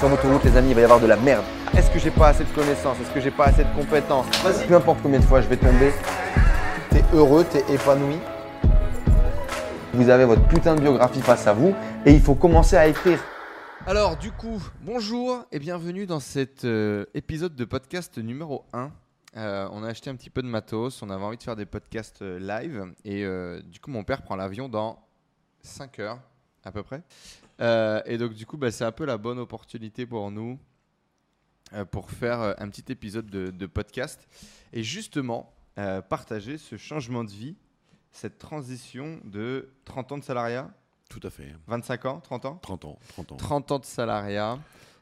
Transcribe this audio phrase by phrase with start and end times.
[0.00, 1.44] Sur l'autoroute, les amis, il va y avoir de la merde.
[1.76, 2.98] Est-ce que j'ai pas assez de connaissances?
[3.02, 4.24] Est-ce que j'ai pas assez de compétences?
[4.66, 5.92] Peu importe combien de fois je vais tomber,
[6.88, 8.16] t'es heureux, t'es épanoui.
[9.92, 11.74] Vous avez votre putain de biographie face à vous
[12.06, 13.22] et il faut commencer à écrire.
[13.86, 18.90] Alors, du coup, bonjour et bienvenue dans cet euh, épisode de podcast numéro 1.
[19.36, 21.66] Euh, on a acheté un petit peu de matos, on avait envie de faire des
[21.66, 23.26] podcasts euh, live et
[23.70, 24.98] du coup, mon père prend l'avion dans
[25.60, 26.20] 5 heures
[26.64, 27.02] à peu près.
[27.60, 30.58] Euh, et donc, du coup, bah, c'est un peu la bonne opportunité pour nous
[31.72, 34.26] euh, pour faire euh, un petit épisode de, de podcast
[34.72, 37.56] et justement euh, partager ce changement de vie,
[38.12, 40.70] cette transition de 30 ans de salariat,
[41.08, 41.54] Tout à fait.
[41.68, 42.58] 25 ans, 30 ans?
[42.62, 42.98] 30 ans.
[43.08, 43.36] 30 ans.
[43.36, 44.58] 30 ans de salariat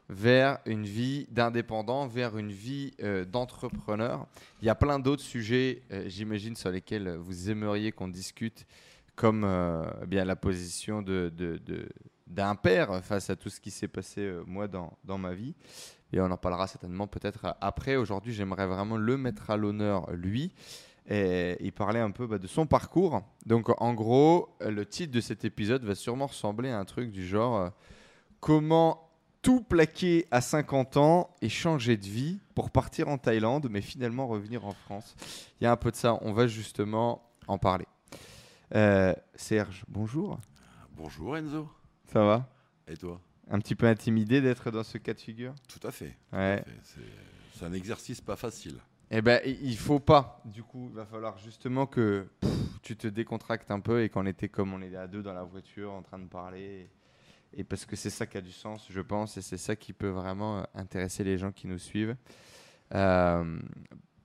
[0.09, 4.25] vers une vie d'indépendant, vers une vie euh, d'entrepreneur.
[4.61, 8.65] Il y a plein d'autres sujets, euh, j'imagine, sur lesquels vous aimeriez qu'on discute,
[9.19, 11.03] comme euh, eh bien la position
[12.25, 15.55] d'un père face à tout ce qui s'est passé, euh, moi, dans, ma vie.
[16.13, 17.97] Et on en parlera certainement peut-être après.
[17.97, 20.53] Aujourd'hui, j'aimerais vraiment le mettre à l'honneur, lui,
[21.09, 23.21] et il parlait un peu bah, de son parcours.
[23.45, 27.11] Donc, en gros, euh, le titre de cet épisode va sûrement ressembler à un truc
[27.11, 27.69] du genre euh,
[28.39, 29.09] Comment
[29.41, 34.27] tout plaquer à 50 ans et changer de vie pour partir en Thaïlande, mais finalement
[34.27, 35.17] revenir en France?
[35.59, 37.85] Il y a un peu de ça, on va justement en parler.
[38.75, 40.39] Euh, Serge, bonjour.
[40.95, 41.69] Bonjour Enzo.
[42.11, 42.49] Ça va?
[42.87, 43.19] Et toi?
[43.49, 45.53] Un petit peu intimidé d'être dans ce cas de figure?
[45.67, 46.15] Tout à fait.
[46.31, 46.63] Ouais.
[46.83, 48.77] C'est- un exercice pas facile.
[49.11, 50.41] Eh ben, il faut pas.
[50.45, 54.25] Du coup, il va falloir justement que pff, tu te décontractes un peu et qu'on
[54.25, 56.89] était comme on est à deux dans la voiture en train de parler.
[57.51, 59.91] Et parce que c'est ça qui a du sens, je pense, et c'est ça qui
[59.91, 62.15] peut vraiment euh, intéresser les gens qui nous suivent.
[62.93, 63.59] Euh,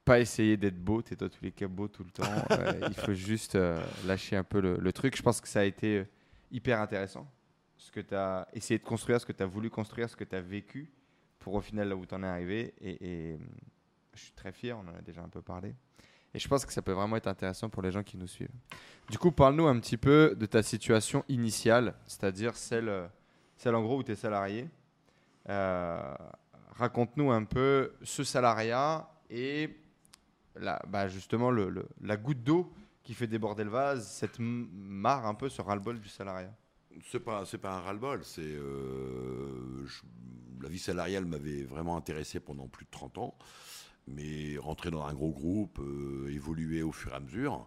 [0.05, 2.25] pas essayer d'être beau, t'es dans tous les cas beau tout le temps.
[2.51, 5.17] Euh, il faut juste euh, lâcher un peu le, le truc.
[5.17, 6.05] Je pense que ça a été euh,
[6.51, 7.27] hyper intéressant.
[7.77, 10.25] Ce que tu as essayé de construire, ce que tu as voulu construire, ce que
[10.25, 10.91] tu as vécu
[11.39, 12.75] pour au final là où tu en es arrivé.
[12.81, 13.39] Et, et,
[14.15, 15.75] je suis très fier, on en a déjà un peu parlé.
[16.33, 18.55] Et je pense que ça peut vraiment être intéressant pour les gens qui nous suivent.
[19.11, 23.09] Du coup, parle-nous un petit peu de ta situation initiale, c'est-à-dire celle,
[23.57, 24.69] celle en gros où tu es salarié.
[25.49, 26.15] Euh,
[26.77, 29.77] Raconte-nous un peu ce salariat et
[30.89, 32.73] bah, justement la goutte d'eau
[33.03, 36.55] qui fait déborder le vase, cette m- marre un peu, ce ras-le-bol du salariat.
[37.11, 38.25] C'est pas, pas un ras-le-bol.
[38.25, 39.87] C'est euh,
[40.63, 43.37] la vie salariale m'avait vraiment intéressé pendant plus de 30 ans,
[44.07, 47.67] mais rentrer dans un gros groupe, euh, évoluer au fur et à mesure,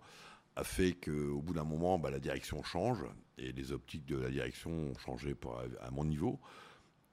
[0.56, 3.04] a fait qu'au bout d'un moment, bah, la direction change
[3.38, 5.36] et les optiques de la direction ont changé
[5.82, 6.40] à mon niveau.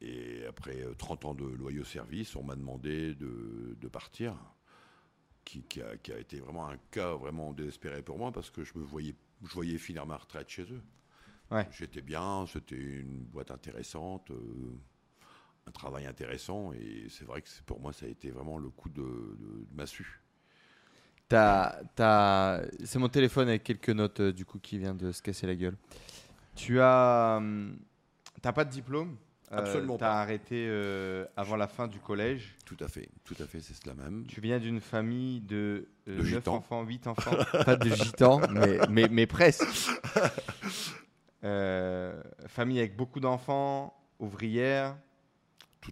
[0.01, 4.35] Et après euh, 30 ans de loyaux service, on m'a demandé de, de partir,
[5.45, 8.65] qui, qui a, qui a été vraiment un cas vraiment désespéré pour moi parce que
[8.65, 10.83] je me voyais, je voyais finir ma retraite chez eux.
[11.51, 11.67] Ouais.
[11.71, 14.79] J'étais bien, c'était une boîte intéressante, euh,
[15.67, 18.89] un travail intéressant, et c'est vrai que pour moi ça a été vraiment le coup
[18.91, 20.21] de, de, de massue.
[21.29, 25.23] T'as- t'as- C'est mon téléphone avec quelques notes euh, du coup qui vient de se
[25.23, 25.77] casser la gueule.
[26.57, 27.79] Tu as, hum,
[28.43, 29.17] t'as pas de diplôme?
[29.53, 30.21] Euh, Absolument T'as pas.
[30.23, 32.57] arrêté euh, avant la fin du collège.
[32.65, 34.25] Tout à fait, tout à fait, c'est cela même.
[34.27, 36.55] Tu viens d'une famille de, euh, De 9 gitans.
[36.57, 37.37] enfants, 8 enfants.
[37.65, 39.63] pas de gitans, mais, mais, mais presque.
[41.45, 44.97] Euh, famille avec beaucoup d'enfants, ouvrière.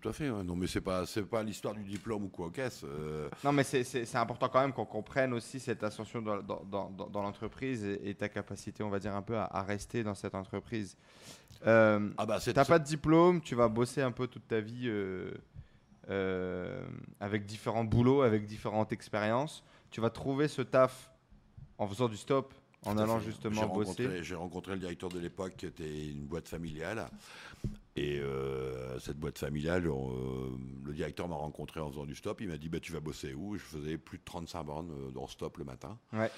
[0.00, 0.30] Tout à fait.
[0.30, 0.42] ouais.
[0.42, 2.86] Non, mais c'est pas, c'est pas l'histoire du diplôme ou quoi qu'est-ce.
[2.86, 6.90] euh, Non, mais c'est- important quand même qu'on comprenne aussi cette ascension dans, dans, dans,
[6.90, 10.02] dans- dans l'entreprise et, et ta capacité, on va dire, un peu à, à rester
[10.02, 10.96] dans cette entreprise.
[11.66, 14.88] Euh, Ah bah T'as pas de diplôme, tu vas bosser un peu toute ta vie
[14.88, 15.30] euh,
[16.10, 16.82] euh,
[17.20, 19.62] avec différents boulots, avec différentes expériences.
[19.90, 21.10] Tu vas trouver ce taf
[21.78, 22.54] en faisant du stop,
[22.84, 23.26] en allant fait.
[23.26, 24.02] justement J'ai bosser.
[24.04, 27.08] rencontré- J'ai rencontré le directeur de l'époque qui était une boîte familiale.
[27.94, 30.50] Et euh, cette boîte familiale, euh,
[30.84, 32.40] le directeur m'a rencontré en faisant du stop.
[32.40, 33.56] Il m'a dit bah, Tu vas bosser où?
[33.56, 35.98] Je faisais plus de 35 bornes euh, dans stop le matin.
[36.12, 36.30] Ouais.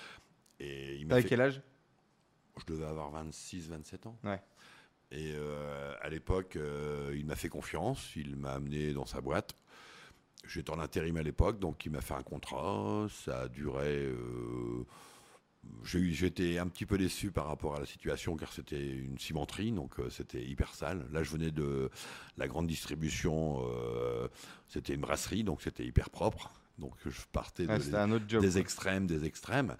[0.60, 1.62] Et il m'a T'avais fait- quel âge?
[2.58, 4.16] Je devais avoir 26, 27 ans.
[4.24, 4.40] Ouais.
[5.12, 8.14] Et euh, à l'époque, euh, il m'a fait confiance.
[8.16, 9.54] Il m'a amené dans sa boîte.
[10.46, 13.06] J'étais en intérim à l'époque, donc il m'a fait un contrat.
[13.10, 14.12] Ça a duré.
[15.84, 19.98] J'étais un petit peu déçu par rapport à la situation car c'était une cimenterie, donc
[20.00, 21.06] euh, c'était hyper sale.
[21.12, 21.90] Là, je venais de
[22.38, 24.28] la grande distribution, euh,
[24.68, 26.50] c'était une brasserie, donc c'était hyper propre.
[26.78, 28.42] Donc je partais Ouais, de, C'était un autre job.
[28.42, 28.60] des quoi.
[28.60, 29.76] extrêmes, des extrêmes.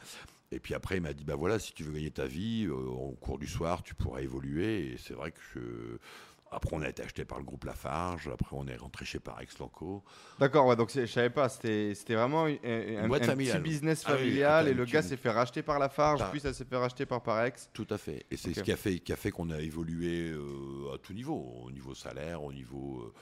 [0.53, 2.73] Et puis après, il m'a dit, bah voilà, si tu veux gagner ta vie, euh,
[2.75, 4.93] au cours du soir, tu pourras évoluer.
[4.93, 5.61] Et c'est vrai que je...
[6.55, 8.29] Après, on a été acheté par le groupe Lafarge.
[8.33, 10.05] Après, on est rentré chez Parex Lanco.
[10.39, 14.75] D'accord, ouais, donc je savais pas, c'était vraiment un, petit business Ah oui, familial et
[14.75, 17.71] le gars s'est fait racheter par Lafarge, Par- puis ça s'est fait racheter par Parex.
[17.73, 18.25] Tout à fait.
[18.31, 21.13] Et c'est ce qui a fait, qui a fait qu'on a évolué euh, à tout
[21.13, 23.13] niveau, au niveau salaire, au niveau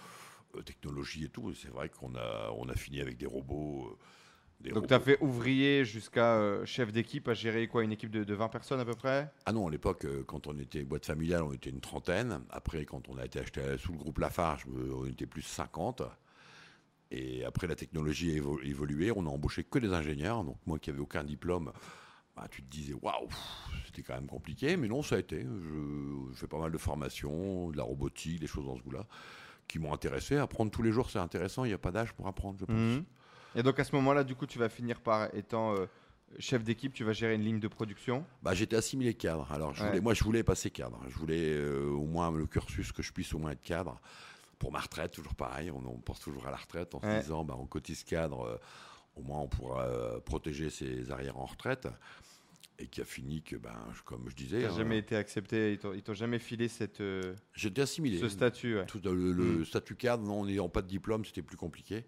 [0.56, 1.54] euh, technologie et tout.
[1.54, 3.88] C'est vrai qu'on a, on a fini avec des robots.
[3.90, 3.96] euh,
[4.70, 8.22] Donc tu as fait ouvrier jusqu'à euh, chef d'équipe à gérer quoi Une équipe de,
[8.24, 9.30] de 20 personnes à peu près?
[9.46, 12.40] Ah non, à l'époque, euh, quand on était boîte familiale, on était une trentaine.
[12.50, 16.02] Après, quand on a été acheté sous le groupe Lafarge, euh, on était plus 50.
[17.10, 19.10] Et après, la technologie a évo- évolué.
[19.14, 20.44] On a embauché que des ingénieurs.
[20.44, 21.72] Donc, moi qui n'avais aucun diplôme,
[22.34, 23.28] bah, tu te disais, waouh,
[23.86, 24.76] c'était quand même compliqué.
[24.78, 25.42] Mais non, ça a été.
[25.42, 29.06] Je, je fais pas mal de formations, de la robotique, des choses dans ce goût-là,
[29.68, 30.36] qui m'ont intéressé.
[30.36, 31.64] Apprendre tous les jours, c'est intéressant.
[31.64, 32.74] Il n'y a pas d'âge pour apprendre, je pense.
[32.74, 33.04] Mhm.
[33.54, 35.86] Et donc à ce moment-là, du coup, tu vas finir par étant euh,
[36.38, 38.24] chef d'équipe, tu vas gérer une ligne de production.
[38.42, 39.50] Bah, j'étais assimilé cadre.
[39.52, 39.88] Alors, je Ouais.
[39.88, 41.00] voulais, moi, je voulais passer cadre.
[41.08, 44.00] Je voulais euh, au moins le cursus que je puisse au moins être cadre.
[44.58, 45.70] Pour ma retraite, toujours pareil.
[45.70, 47.16] On, on pense toujours à la retraite en Ouais.
[47.18, 48.42] se disant, bah, on cotise cadre.
[48.46, 48.56] euh,
[49.14, 49.86] au moins, on pourra
[50.24, 51.86] protéger ses arrières en retraite.
[52.78, 53.76] Et qui a fini que, ben,
[54.06, 57.34] comme je disais, Tu n'as hein, jamais été accepté, ils t'ont jamais filé cette, euh,
[57.52, 58.18] j'étais assimilé.
[58.18, 58.76] ce statut.
[58.76, 58.86] ouais.
[58.86, 59.64] Tout le, le Mm.
[59.66, 62.06] statut cadre, non, en n'ayant pas de diplôme, c'était plus compliqué.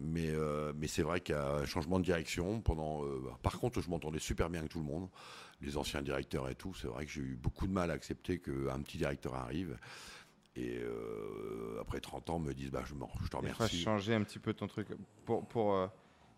[0.00, 2.60] Mais, euh, mais c'est vrai qu'il y a un changement de direction.
[2.60, 5.08] Pendant, euh, bah, par contre, je m'entendais super bien avec tout le monde,
[5.60, 6.74] les anciens directeurs et tout.
[6.74, 9.78] C'est vrai que j'ai eu beaucoup de mal à accepter qu'un petit directeur arrive.
[10.56, 12.94] Et euh, après 30 ans, me disent bah, je,
[13.24, 13.80] je te remercie.
[13.82, 14.88] changer un petit peu ton truc
[15.24, 15.86] pour, pour, euh,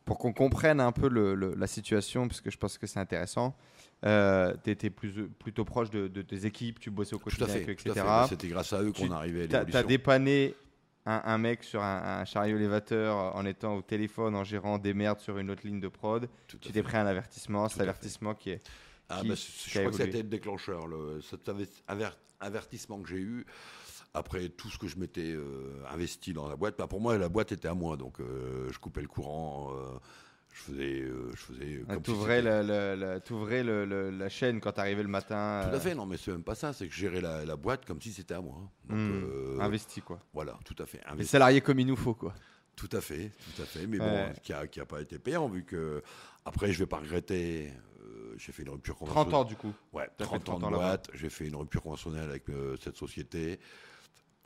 [0.05, 3.01] pour qu'on comprenne un peu le- le- la situation, parce que je pense que c'est
[3.01, 3.57] intéressant.
[4.03, 7.47] tu étais plus, plutôt proche de, de tes équipes, tu bossais au Tout à quotidien
[7.49, 7.53] fait.
[7.65, 8.07] avec eux, tout à etc.
[8.07, 10.55] Bah, C'était grâce à eux Tu- qu'on arrivait à Tu as, dépanné
[11.07, 14.93] un, un mec sur un, un chariot élévateur en étant au téléphone, en gérant des
[14.95, 16.29] merdes sur une autre ligne de prod.
[16.49, 17.83] Tout Tu t'es pris un avertissement, cet fait.
[17.85, 18.63] avertissement qui est.
[19.09, 20.05] Ah, qui- bah, qui je crois que évolué.
[20.07, 22.11] c'était le déclencheur, le, cet aver- aver-
[22.41, 23.47] avertissement que j'ai eu
[24.15, 26.77] après tout ce que je m'étais euh, investi dans la boîte.
[26.77, 29.99] Bah, pour moi, la boîte était à moi, donc euh, je coupais le courant, euh,
[30.57, 34.29] je faisais, euh, je faisais comme si T'ouvrais la, la- la- t'ouvrais le- le- la
[34.31, 35.61] chaîne quand t'arrivais le matin.
[35.69, 37.57] Tout euh, à fait, non, mais c'est même pas ça, c'est que je gérais la,
[37.57, 38.57] boîte comme si c'était à moi.
[38.89, 40.19] Donc, hmm, euh, Investi, quoi.
[40.33, 40.99] voilà, tout à fait.
[41.07, 41.31] Les investi.
[41.33, 42.35] salariés comme il nous faut, quoi.
[42.75, 43.87] Tout à fait, tout à fait.
[43.87, 44.27] Mais Ouais.
[44.29, 46.03] bon, qui a, qui a pas été payant, vu que
[46.45, 47.73] après, je vais pas regretter.
[48.03, 49.35] euh, j'ai fait une rupture 30 conventionnelle.
[49.35, 49.73] ans, du coup.
[49.93, 50.87] Ouais, T'as fait 30 ans 30 de ans là-bas.
[50.89, 51.11] boîte.
[51.15, 53.59] J'ai fait une rupture conventionnelle avec euh, cette société.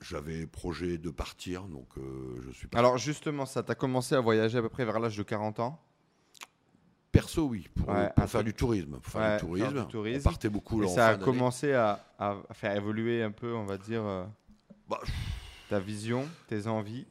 [0.01, 2.79] J'avais projet de partir, donc euh, je suis pas.
[2.79, 5.79] Alors, justement, ça, t'as commencé à voyager à peu près vers l'âge de 40 ans.
[7.13, 8.99] Perso, oui, pour, Ouais, pour un faire du tourisme.
[9.01, 9.81] Pour faire Ouais, du faire tourisme.
[9.87, 10.21] du tourisme.
[10.29, 13.65] On partait beaucoup Et en ça a commencé à, à faire évoluer un peu, on
[13.65, 14.25] va dire, euh,
[14.89, 15.01] Bah,
[15.69, 17.07] ta vision, tes envies.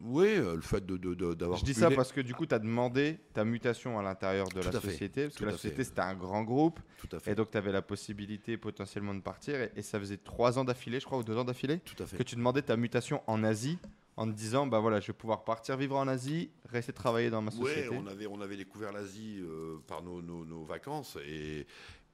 [0.00, 0.96] oui, euh, le fait de-
[1.34, 1.58] d'avoir.
[1.58, 4.60] Je dis ça parce que du coup, tu as demandé ta mutation à l'intérieur de
[4.60, 7.30] Tout la société, parce que la société, c'était un grand groupe, Tout à fait.
[7.32, 10.64] et donc tu avais la possibilité potentiellement de partir, et, et ça faisait trois ans
[10.64, 12.16] d'affilée, je crois, ou deux ans d'affilée, Tout à fait.
[12.16, 13.78] que tu demandais ta mutation en Asie,
[14.16, 17.42] en te disant, bah voilà, je vais pouvoir partir vivre en Asie, rester travailler dans
[17.42, 17.88] ma Ouais, société.
[17.96, 21.66] on avait, on avait découvert l'Asie euh, par nos, nos- nos vacances et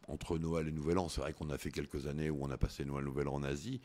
[0.09, 2.57] entre Noël et Nouvel An, c'est vrai qu'on a fait quelques années où on a
[2.57, 3.81] passé Noël et Nouvel An en Asie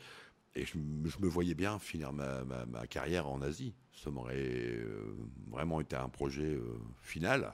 [0.56, 3.74] et je, me- je me voyais bien finir ma, ma- ma carrière en Asie.
[3.94, 5.14] Ça m'aurait euh,
[5.52, 7.54] vraiment été un projet euh, final.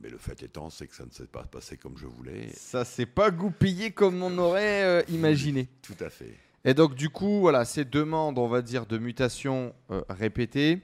[0.00, 2.48] Mais le fait étant, c'est que ça ne s'est pas passé comme je voulais.
[2.54, 5.68] Ça s'est pas goupillé comme on aurait imaginé.
[5.82, 6.34] Tout à fait.
[6.64, 10.82] Et donc, du coup, voilà, ces demandes, on va dire, de mutation euh, répétées,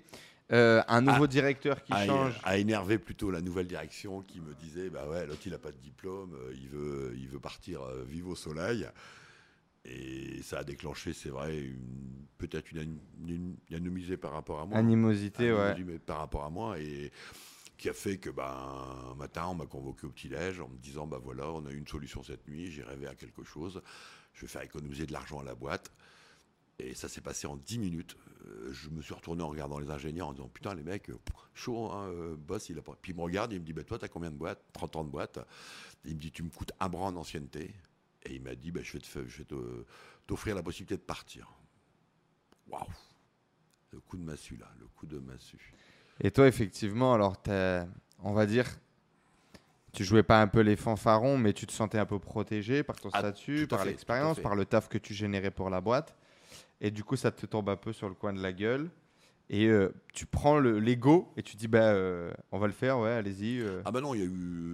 [0.52, 2.40] euh, un nouveau directeur qui a, change.
[2.44, 5.72] a énervé plutôt la nouvelle direction qui me disait bah ouais l'autre il a pas
[5.72, 8.86] de diplôme euh, il veut il veut partir euh, vivre au soleil
[9.84, 11.64] et ça a déclenché c'est vrai
[12.38, 12.96] peut-être une,
[13.26, 15.58] une, une animosité par rapport à moi Animosité, ouais.
[15.58, 17.10] Animosité par rapport à moi et
[17.76, 18.54] qui a fait que ben
[19.10, 21.72] un matin on m'a convoqué au petit déj en me disant bah voilà on a
[21.72, 23.82] eu une solution cette nuit j'ai rêvé à quelque chose
[24.36, 25.90] je vais faire économiser de l'argent à la boîte
[26.78, 28.16] et ça s'est passé en 10 minutes.
[28.46, 31.18] Euh, je me suis retourné en regardant les ingénieurs en disant Putain, les mecs, euh,
[31.54, 32.96] chaud, hein, euh, boss, il a pas.
[33.00, 34.62] Puis il me regarde, il me dit bah, Toi, t'as combien de boîtes?
[34.74, 35.38] 30 ans de boîte.
[36.04, 37.74] Il me dit Tu me coûtes un bras en ancienneté.
[38.24, 39.44] Et il m'a dit bah, Je vais
[40.26, 41.50] t'offrir la possibilité de partir.
[42.68, 42.84] Waouh
[43.92, 45.72] Le coup de massue, là, le coup de massue.
[46.20, 47.36] Et toi, effectivement, alors,
[48.22, 48.66] on va dire,
[49.96, 52.96] tu jouais pas un peu les fanfarons, mais tu te sentais un peu protégé par
[52.96, 56.14] ton Ah, statut, par l'expérience, par le taf que tu générais pour la boîte.
[56.80, 58.90] Et du coup, ça te tombe un peu sur le coin de la gueule.
[59.48, 62.98] Et euh, tu prends le- l'ego et tu dis, bah, euh, on va le faire,
[62.98, 63.60] ouais, allez-y.
[63.60, 63.80] euh.
[63.84, 64.28] Ah bah non, il y a eu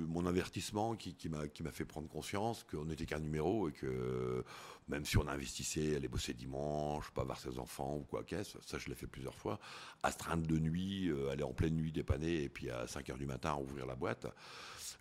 [0.09, 4.43] mon avertissement qui, qui m'a fait prendre conscience qu'on n'était qu'un numéro et que
[4.88, 8.79] même si on investissait, aller bosser dimanche, pas voir ses enfants ou quoi qu'est-ce, ça
[8.79, 9.61] je l'ai fait plusieurs fois,
[10.02, 13.59] astreinte de nuit, aller en pleine nuit dépanner et puis à 5 heures du matin
[13.61, 14.26] ouvrir la boîte,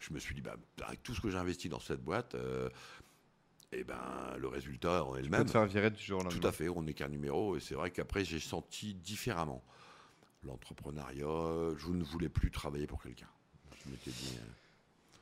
[0.02, 0.56] je me suis dit, bah,
[0.86, 2.36] avec tout ce que j'ai investi dans cette boîte,
[3.72, 5.46] et ben le résultat en est le peux même.
[5.46, 6.40] te faire virer du jour au lendemain.
[6.42, 7.56] Tout à fait, on n'est qu'un numéro.
[7.56, 9.64] Et c'est vrai qu'après, j'ai senti différemment
[10.44, 11.76] l'entrepreneuriat.
[11.78, 13.30] Je ne voulais plus travailler pour quelqu'un.
[13.86, 14.38] Je m'étais dit.
[14.38, 14.46] euh,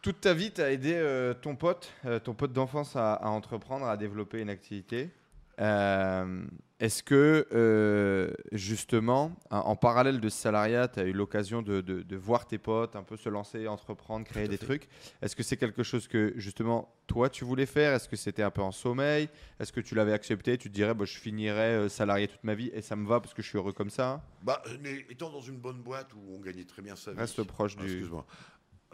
[0.02, 3.28] Toute ta vie, tu as aidé euh, ton pote, euh, ton pote d'enfance à, à
[3.28, 5.12] entreprendre, à développer une activité?
[5.60, 6.44] Euh,
[6.80, 12.04] Est-ce que, euh, justement, en, parallèle de ce salariat, tu as eu l'occasion de, de-
[12.04, 14.66] de voir tes potes un peu se lancer, entreprendre, créer des fait.
[14.66, 14.88] trucs?
[15.22, 17.94] Est-ce que c'est quelque chose que, justement, toi, tu voulais faire?
[17.94, 19.28] Est-ce que c'était un peu en sommeil?
[19.60, 20.58] Est-ce que tu l'avais accepté?
[20.58, 23.20] Tu te dirais, bah, je finirai euh, salarié toute ma vie et ça me va
[23.20, 24.24] parce que je suis heureux comme ça?
[24.44, 27.20] Bah, mais étant dans une bonne boîte où on gagnait très bien sa vie.
[27.20, 27.88] Reste proche Ah, du.
[27.92, 28.26] excuse-moi.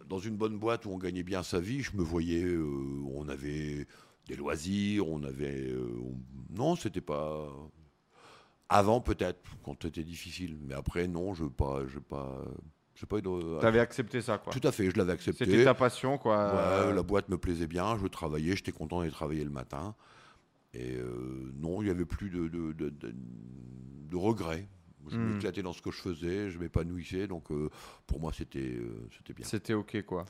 [0.07, 2.65] Dans une bonne boîte où on gagnait bien sa vie, je me voyais, euh,
[3.13, 3.85] on avait
[4.27, 6.17] des loisirs, on avait, euh, on-
[6.55, 7.49] non, c'était pas.
[8.67, 12.43] Avant peut-être quand c'était difficile, mais après non, je pas, je pas,
[12.95, 13.59] j'ai pas eu de.
[13.59, 14.51] Tu avais accepté ça, quoi.
[14.51, 15.45] Tout à fait, je l'avais accepté.
[15.45, 16.37] C'était ta passion, quoi.
[16.37, 16.41] Ouais,
[16.89, 19.95] Euh, la boîte me plaisait bien, je travaillais, j'étais content d'aller travailler le matin.
[20.73, 23.13] Et euh, non, il n'y avait plus de, de, de, de-
[24.09, 24.67] de regrets.
[25.07, 25.33] Je Hmm.
[25.33, 27.69] m'éclatais dans ce que je faisais, je m'épanouissais, donc euh,
[28.07, 29.45] pour moi c'était euh, c'était bien.
[29.45, 30.25] C'était ok quoi.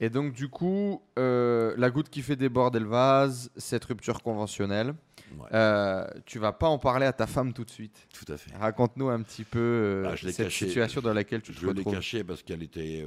[0.00, 4.94] Et donc du coup, euh, la goutte qui fait déborder le vase, cette rupture conventionnelle,
[5.36, 8.06] Ouais, euh, tu vas pas en parler à ta femme tout de suite.
[8.14, 8.54] tout à fait.
[8.56, 10.66] Raconte-nous un petit peu euh, Ah, cette caché.
[10.68, 11.92] situation dans laquelle tu te Je l'ai retrouves.
[11.94, 13.04] caché parce qu'elle était.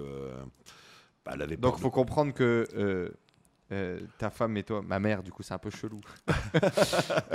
[1.26, 3.10] bah, elle avait Donc peur faut de- comprendre que euh,
[3.72, 6.02] euh, ta femme et toi, ma mère du coup c'est un peu chelou.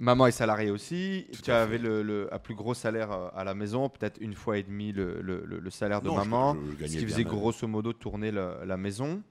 [0.00, 1.26] Maman est salariée aussi.
[1.32, 4.58] Tout tu avais le, le- plus gros salaire euh, à la maison, peut-être une fois
[4.58, 6.56] et demi le, le- le- salaire de Non, maman.
[6.80, 9.22] je ce qui faisait grosso modo tourner la, la maison.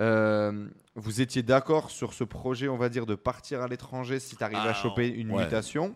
[0.00, 4.36] Euh, vous étiez d'accord sur ce projet, on va dire, de partir à l'étranger si
[4.36, 5.44] tu arrivais à Ah, choper une ouais.
[5.44, 5.94] mutation?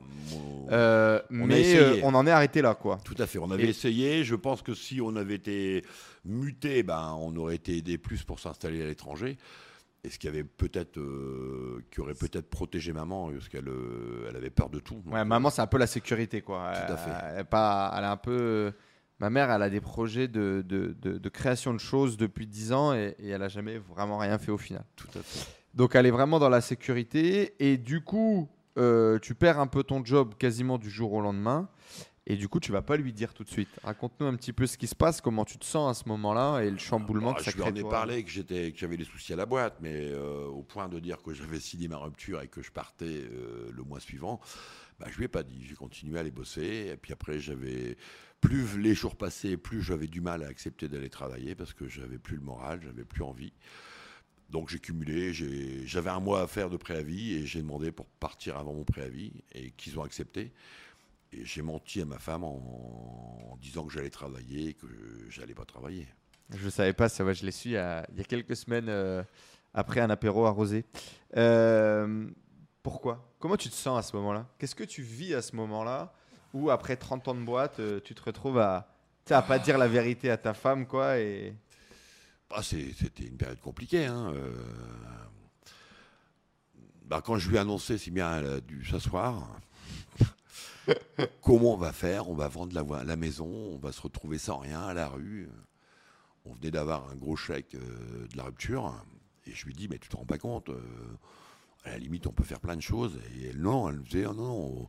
[0.71, 2.99] Euh, On mais euh, on en est arrêté là, quoi.
[3.05, 3.39] Tout à fait.
[3.39, 4.25] On avait Et- essayé.
[4.25, 5.85] Je pense que si on avait été
[6.25, 9.37] muté, ben, on aurait été aidé plus pour s'installer à l'étranger.
[10.07, 14.37] Et ce qui avait peut-être, euh, qui aurait peut-être protégé maman, parce qu'elle, euh, elle
[14.37, 15.03] avait peur de tout.
[15.07, 16.73] Ouais, euh, maman, c'est un peu la sécurité, quoi.
[16.87, 17.11] Tout à fait.
[17.39, 18.73] Elle, pas, elle a un peu.
[19.19, 22.73] Ma mère, elle a des projets de, de, de- de création de choses depuis 10
[22.73, 24.85] ans et, et elle a jamais vraiment rien fait au final.
[24.95, 25.47] Tout à fait.
[25.75, 28.49] Donc elle est vraiment dans la sécurité et du coup,
[28.79, 31.69] euh, tu perds un peu ton job quasiment du jour au lendemain
[32.27, 33.69] et du coup, tu vas pas lui dire tout de suite.
[33.85, 36.61] Raconte-nous un petit peu ce qui se passe, comment tu te sens à ce moment-là
[36.61, 37.71] et le chamboulement Bah, que ça je lui crée.
[37.73, 40.63] en ai parlé que j'étais, que j'avais des soucis à la boîte, mais euh, au
[40.63, 44.01] point de dire que j'avais signé ma rupture et que je partais euh, le mois
[44.01, 44.41] suivant,
[44.99, 45.65] bah, je lui ai pas dit.
[45.69, 47.97] J'ai continué à aller bosser, et puis après j'avais
[48.41, 52.19] plus les jours passaient, plus j'avais du mal à accepter d'aller travailler parce que j'avais
[52.19, 53.53] plus le moral, j'avais plus envie.
[54.51, 58.57] Donc j'ai cumulé, j'avais un mois à faire de préavis et j'ai demandé pour partir
[58.57, 60.53] avant mon préavis et qu'ils ont accepté.
[61.45, 64.87] J'ai menti à ma femme en, en disant que j'allais travailler que
[65.29, 66.07] j'allais pas travailler.
[66.51, 68.55] Je savais pas, ça va, je l'ai su il y a, il y a quelques
[68.57, 69.23] semaines euh,
[69.75, 70.85] après un apéro arrosé.
[71.37, 72.29] Euh,
[72.83, 73.33] pourquoi?
[73.41, 74.47] Comment tu te sens à ce moment-là?
[74.59, 76.13] Qu'est-ce que tu vis à ce moment-là?
[76.55, 78.93] Où après 30 ans de boîte, euh, tu te retrouves à
[79.29, 81.53] à pas dire la vérité à ta femme quoi et
[82.51, 84.07] Ah, c'est- C'était une période compliquée.
[84.07, 84.53] hein, euh.
[87.05, 89.49] Bah, quand je lui ai annoncé, si bien elle a dû s'asseoir,
[91.43, 92.29] comment on va faire?
[92.29, 95.49] On va vendre la, maison, on va se retrouver sans rien à la rue.
[96.45, 98.95] On venait d'avoir un gros chèque euh, de la rupture.
[99.47, 100.81] Et je lui dis, mais tu te rends pas compte euh,
[101.85, 103.19] À la limite, on peut faire plein de choses.
[103.39, 104.89] Et elle, non, elle me disait, oh, non, on,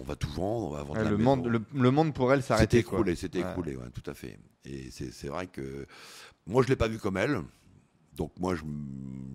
[0.00, 1.36] on va tout vendre, on va vendre Ouais, la le, maison.
[1.36, 2.78] monde, le, le monde pour elle C'était s'arrêtait.
[2.78, 3.50] écroulé, c'était Ouais.
[3.50, 4.38] écroulé, ouais, tout à fait.
[4.64, 5.86] Et c'est vrai que
[6.46, 7.42] moi, je l'ai pas vu comme elle.
[8.16, 8.54] Donc moi,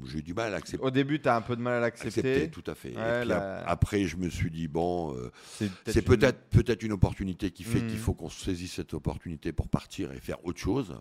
[0.06, 0.84] j'ai du mal à accepter.
[0.84, 2.20] Au début, tu as un peu de mal à l'accepter.
[2.20, 2.90] accepter, tout à fait.
[2.90, 6.84] Et puis la- après, je me suis dit bon, euh, C'est c'est une- peut-être peut-être
[6.84, 10.60] une opportunité qui fait qu'il faut qu'on saisisse cette opportunité pour partir et faire autre
[10.60, 10.96] chose.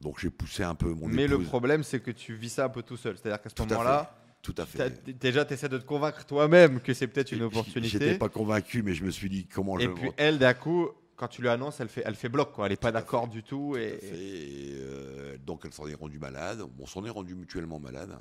[0.00, 2.68] Donc j'ai poussé un peu mon Mais le problème, c'est que tu vis ça un
[2.68, 3.16] peu tout seul.
[3.16, 5.18] C'est-à-dire qu'à ce moment-là, Tout à fait.
[5.18, 7.88] déjà, tu essaies de te convaincre toi-même que c'est peut-être une opportunité.
[7.88, 10.88] J'étais pas convaincu, mais je me suis dit comment je Et puis elle, d'un coup,
[11.16, 12.66] quand tu lui annonces, elle fait, elle fait bloc, quoi.
[12.66, 13.72] Elle est pas d'accord du tout.
[13.72, 16.62] Tout à Et, euh, donc elle s'en est rendue malade.
[16.78, 18.18] On s'en est rendu mutuellement malade.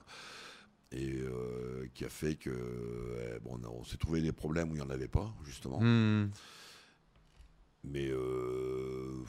[0.92, 4.82] Et euh, qui a fait que euh, bon, on, s'est trouvé des problèmes où il
[4.82, 5.80] n'y en avait pas, justement.
[5.82, 6.30] Hmm.
[7.84, 9.24] Mais euh,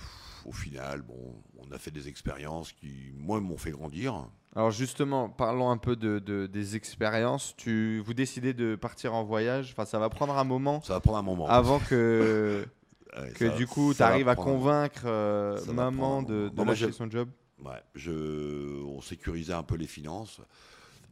[0.45, 4.29] au final, bon, on a fait des expériences qui, moi, m'ont fait grandir.
[4.55, 7.55] Alors justement, parlons un peu de, de- des expériences.
[7.57, 9.71] Tu, vous décidez de partir en voyage.
[9.73, 11.49] Enfin, ça va prendre un moment Ça va prendre un moment.
[11.49, 12.65] avant que,
[13.17, 17.11] Ouais, que ça- du coup, tu arrives à convaincre euh, maman de, de lâcher son
[17.11, 17.29] job?
[17.59, 20.41] Ouais, je, on sécurisait un peu les finances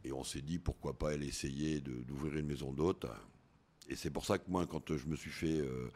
[0.03, 3.05] et on s'est dit pourquoi pas elle essayer d'ouvrir une maison d'hôte.
[3.89, 5.91] Et c'est pour ça que moi, quand je me suis fait euh,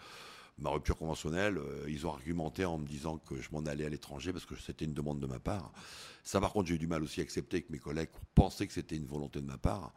[0.60, 3.90] ma rupture conventionnelle, euh, ils ont argumenté en me disant que je m'en allais à
[3.90, 5.72] l'étranger parce que c'était une demande de ma part.
[6.24, 8.74] Ça, par contre, j'ai eu du mal aussi à accepter que mes collègues pensaient que
[8.74, 9.94] c'était une volonté de ma part.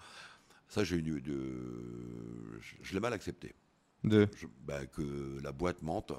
[0.68, 3.54] Ça, j'ai eu de, je l'ai mal accepté.
[4.04, 4.28] De...
[4.36, 6.12] Je- bah, que la boîte mente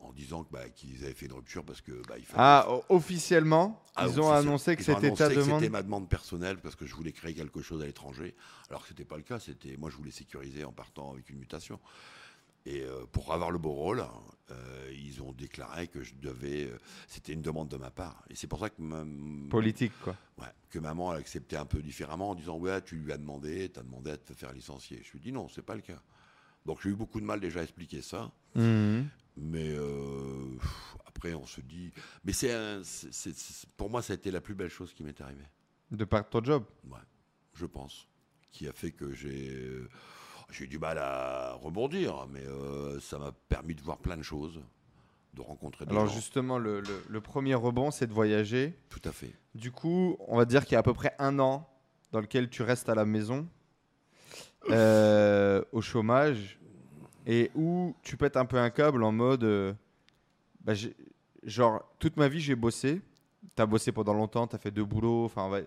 [0.00, 3.82] en disant bah, qu'ils avaient fait une rupture parce que bah, il fallait- Ah, officiellement,
[3.96, 5.60] Ah, ils ont annoncé que c'était ta demande.
[5.60, 8.34] C'était ma demande personnelle parce que je voulais créer quelque chose à l'étranger,
[8.70, 9.40] alors que c'était pas le cas.
[9.40, 11.80] C'était moi, je voulais sécuriser en partant avec une mutation.
[12.66, 14.04] Et euh, pour avoir le beau rôle,
[14.50, 16.66] euh, ils ont déclaré que je devais.
[16.66, 18.22] euh, c'était une demande de ma part.
[18.30, 19.04] Et c'est pour ça que ma-
[19.48, 20.14] Politique, quoi.
[20.38, 23.68] Ouais, que maman a accepté un peu différemment en disant ouais tu lui as demandé,
[23.70, 25.00] t'as demandé à te faire licencier.
[25.02, 26.00] Je lui ai dit non, c'est pas le cas.
[26.68, 29.08] Donc j'ai eu beaucoup de mal déjà à expliquer ça, Mhm.
[29.38, 30.54] mais euh,
[31.06, 31.90] après on se dit,
[32.24, 32.50] mais c'est
[33.78, 35.46] pour moi ça a été la plus belle chose qui m'est arrivée,
[35.90, 36.64] De par ton job.
[36.90, 36.98] ouais,
[37.54, 38.06] je pense,
[38.52, 39.88] qui a fait que j'ai euh,
[40.50, 44.22] j'ai eu du mal à rebondir, mais euh, ça m'a permis de voir plein de
[44.22, 44.60] choses,
[45.32, 46.12] de rencontrer des Alors gens.
[46.16, 48.78] justement, le, le- le premier rebond, c'est de voyager.
[48.90, 49.32] Tout à fait.
[49.54, 51.66] Du coup, on va dire qu'il y a à peu près un an
[52.12, 53.48] dans lequel tu restes à la maison,
[54.70, 56.58] euh, au chômage,
[57.26, 59.72] et où tu pètes un peu un câble en mode, euh,
[60.62, 60.72] bah,
[61.42, 63.00] genre, toute ma vie j'ai bossé,
[63.54, 65.60] t'as bossé pendant longtemps, t'as fait deux boulots, enfin, va-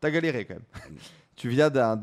[0.00, 0.64] t'as galéré quand même.
[1.36, 1.96] tu viens d'un-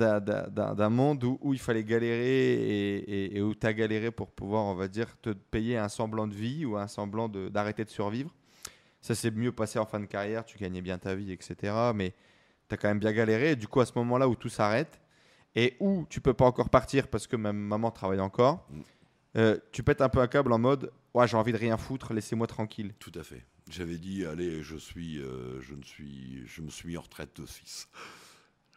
[0.89, 4.75] monde où, où il fallait galérer et, et- et où t'as galéré pour pouvoir, on
[4.75, 8.33] va dire, te payer un semblant de vie ou un semblant de- d'arrêter de survivre.
[9.01, 11.73] Ça s'est mieux passé en fin de carrière, tu gagnais bien ta vie, etc.
[11.93, 12.13] Mais
[12.69, 13.51] tu as quand même bien galéré.
[13.51, 15.01] Et du coup, à ce moment-là où tout s'arrête,
[15.55, 18.81] et où tu peux pas encore partir parce que ma maman travaille encore, Mm.
[19.37, 22.11] euh, tu pètes un peu un câble en mode Ouais, j'ai envie de rien foutre,
[22.13, 22.93] laissez-moi tranquille.
[22.97, 23.45] Tout à fait.
[23.69, 27.29] J'avais dit, allez, je suis, euh, je ne suis, je me suis mis en retraite
[27.35, 27.87] d'office.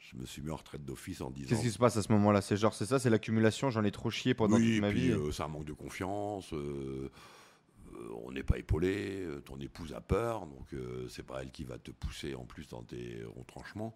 [0.01, 1.49] Je me suis mis en retraite d'office en disant.
[1.49, 2.41] Qu'est-ce qui se passe à ce moment-là?
[2.43, 5.01] C'est genre, c'est ça, c'est l'accumulation, j'en ai trop chié pendant oui, toute ma puis,
[5.01, 5.11] vie.
[5.13, 6.53] euh, c'est un manque de confiance.
[6.53, 9.27] on n'est pas épaulé.
[9.45, 12.69] Ton épouse a peur, donc euh, c'est pas elle qui va te pousser en plus
[12.69, 13.95] dans tes retranchements.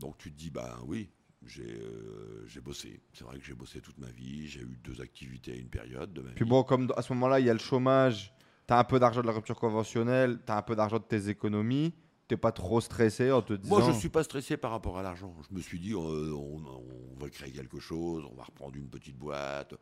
[0.00, 1.08] Donc tu te dis, ben oui,
[1.46, 3.00] j'ai euh, bossé.
[3.12, 4.46] C'est vrai que j'ai bossé toute ma vie.
[4.48, 6.50] J'ai eu deux activités à une période de ma Puis vie.
[6.50, 8.32] bon, comme à ce moment-là, il y a le chômage,
[8.66, 11.04] tu as un peu d'argent de la rupture conventionnelle, tu as un peu d'argent de
[11.04, 11.94] tes économies,
[12.28, 13.76] t'es pas trop stressé en te disant.
[13.78, 15.34] Moi, je ne suis pas stressé par rapport à l'argent.
[15.50, 15.96] Je me suis dit, euh,
[16.34, 19.74] on, on va créer quelque chose, on va reprendre une petite boîte,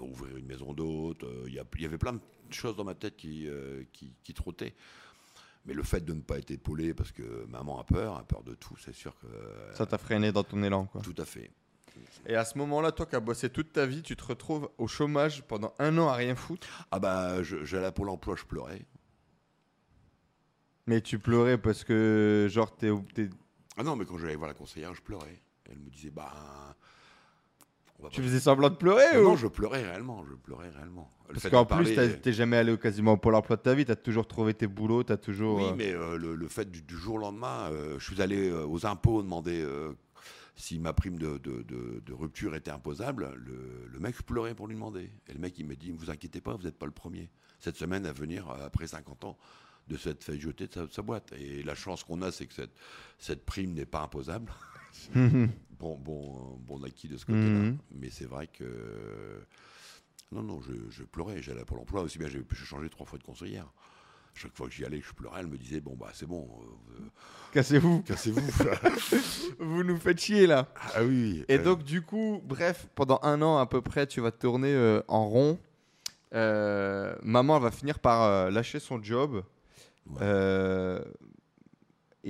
[0.00, 1.22] on va ouvrir une maison d'hôte.
[1.24, 3.84] euh, Il y, a- il y avait plein de choses dans ma tête qui, euh,
[3.92, 4.74] qui, qui trottaient.
[5.68, 8.42] Mais le fait de ne pas être épaulé, parce que maman a peur, a peur
[8.42, 9.26] de tout, c'est sûr que.
[9.26, 11.02] euh, Ça t'a freiné dans ton élan, quoi.
[11.02, 11.50] tout à fait.
[12.26, 14.86] Et à ce moment-là, toi qui as bossé toute ta vie, tu te retrouves au
[14.86, 16.66] chômage pendant un an à rien foutre?
[16.90, 18.80] Ah bah, je- j'allais à Pôle emploi, je pleurais.
[20.86, 22.90] Mais tu pleurais parce que, genre, t'es.
[23.14, 23.28] t'es-
[23.76, 25.38] Ah non, mais quand j'allais voir la conseillère, je pleurais.
[25.66, 26.74] Elle me disait, bah.
[28.10, 31.10] Tu faisais semblant de pleurer Non, ou non, je pleurais réellement, je pleurais réellement.
[31.28, 33.84] Le Parce qu'en plus, parler- t'es jamais allé quasiment au Pôle emploi de ta vie,
[33.84, 35.56] t'as toujours trouvé tes boulots, t'as toujours.
[35.58, 38.22] Oui, euh, mais euh, le, le fait du, du jour au lendemain, euh, je suis
[38.22, 39.66] allé euh, aux impôts demander
[40.56, 43.32] si ma prime de, de- de- de rupture était imposable.
[43.36, 45.10] Le, le mec, je pleurais pour lui demander.
[45.28, 47.28] Et le mec, il me dit, ne vous inquiétez pas, vous n'êtes pas le premier.
[47.60, 49.36] Cette semaine à venir, après 50 ans,
[49.88, 51.32] de s'être fait jeter de sa, de sa boîte.
[51.38, 52.74] Et la chance qu'on a, c'est que cette,
[53.18, 54.52] cette prime n'est pas imposable.
[55.78, 57.48] bon, bon, bon acquis de ce côté-là.
[57.48, 57.78] Mhm.
[57.92, 59.40] Mais c'est vrai que...
[60.32, 61.40] Non, non, je, je pleurais.
[61.42, 62.28] J'allais pour l'emploi aussi bien.
[62.28, 63.66] J'ai j'ai changé trois fois de conseillère.
[64.34, 67.00] Chaque fois que j'y allais, je pleurais, elle me disait Bon, bah, c'est bon, euh,
[67.00, 67.06] euh,
[67.52, 68.02] Cassez-vous.
[68.02, 68.40] cassez-vous.
[69.58, 70.68] Vous nous faites chier là.
[70.94, 71.44] ah oui.
[71.48, 74.72] Et euh, donc, du coup, bref, pendant un an à peu près, tu vas tourner
[74.72, 75.58] euh, en rond.
[76.34, 79.42] Euh, maman elle va finir par euh, lâcher son job.
[80.06, 80.20] Ouais.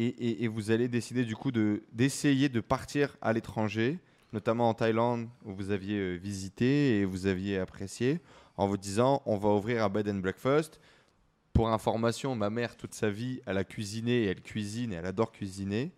[0.00, 3.98] Et, et- et vous allez décider du coup de- d'essayer de partir à l'étranger,
[4.32, 8.20] notamment en Thaïlande où vous aviez euh, visité et vous aviez apprécié,
[8.56, 10.78] en vous disant on va ouvrir un bed and breakfast.
[11.52, 15.06] Pour information, ma mère toute sa vie, elle a cuisiné et elle cuisine et elle
[15.06, 15.90] adore cuisiner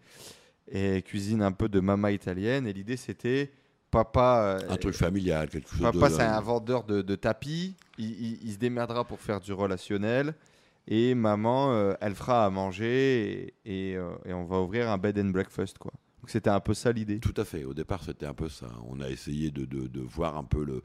[0.73, 2.67] et cuisine un peu de mama italienne.
[2.67, 3.51] Et l'idée c'était
[3.91, 4.59] papa.
[4.63, 7.75] euh, un truc familial, quelque chose Papa, c'est un vendeur de, de tapis.
[7.99, 10.33] Il, il- il se démerdera pour faire du relationnel.
[10.89, 14.99] Et maman, euh, elle fera à manger et, et, euh, et on va ouvrir un
[14.99, 15.79] bed and breakfast.
[15.79, 15.93] Quoi.
[16.21, 17.21] Donc c'était un peu ça l'idée.
[17.21, 17.65] Tout à fait.
[17.65, 18.67] Au départ, c'était un peu ça.
[18.89, 20.83] On a essayé de, de- de voir un peu le,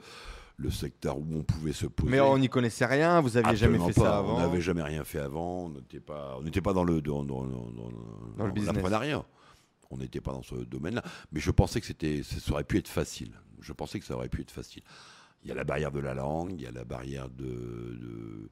[0.58, 2.12] le secteur où on pouvait se poser.
[2.12, 4.02] Mais on n'y connaissait rien, vous aviez jamais fait pas.
[4.02, 4.36] ça avant.
[4.36, 5.66] On n'avait jamais rien fait avant.
[5.66, 7.70] On n'était pas, on n'était pas dans le dans, dans, dans,
[8.38, 8.76] dans- le business.
[9.92, 11.04] On n'était pas dans ce domaine-là.
[11.32, 13.32] Mais je pensais que c'était, ça aurait pu être facile.
[13.62, 14.84] Je pensais que ça aurait pu être facile.
[15.44, 18.50] Il y a la barrière de la langue, il y a la barrière de, de,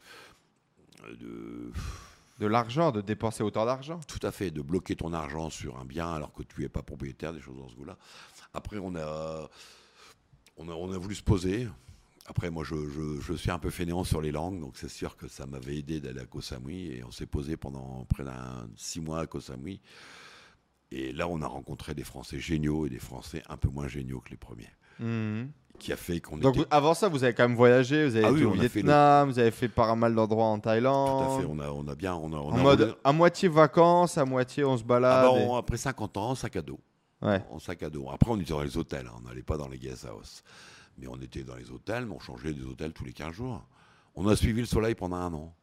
[1.20, 1.72] de-
[2.40, 4.00] De l'argent, de dépenser autant d'argent.
[4.08, 6.82] tout à fait, de bloquer ton argent sur un bien alors que tu n'es pas
[6.82, 7.98] propriétaire, des choses dans ce goût-là.
[8.54, 9.50] Après, on a,
[10.58, 11.68] on a, on a voulu se poser.
[12.26, 15.18] Après, moi, je, je- je suis un peu fainéant sur les langues, donc c'est sûr
[15.18, 16.88] que ça m'avait aidé d'aller à Koh Samui.
[16.88, 19.82] Et on s'est posé pendant près d'un six mois à Koh Samui.
[20.92, 24.22] Et là, on a rencontré des Français géniaux et des Français un peu moins géniaux
[24.22, 24.70] que les premiers.
[25.00, 25.52] Mhm.
[25.80, 26.68] Qui a fait qu'on Donc était.
[26.72, 29.30] avant ça, vous avez quand même voyagé, vous avez Ah été oui, au le- Vietnam,
[29.30, 31.24] vous avez fait pas mal d'endroits en Tout Thaïlande.
[31.40, 32.16] à fait, on a, on a bien.
[32.16, 35.26] On a, on En a mode à moitié vacances, à moitié on se Ah balade.
[35.32, 36.80] bah, et- on- après 50 ans, sac à dos.
[37.22, 37.44] Ouais.
[37.52, 38.08] En sac à dos.
[38.12, 40.44] Après, on était dans les hôtels, hein, on n'allait pas dans les guest house.
[40.98, 43.66] Mais on était dans les hôtels, mais on changeait des hôtels tous les 15 jours.
[44.16, 45.54] On a suivi le soleil pendant un an.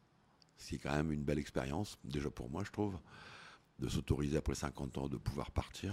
[0.59, 2.99] Ce qui est quand même une belle expérience, déjà pour moi, je trouve,
[3.79, 5.93] de s'autoriser après 50 ans de pouvoir partir.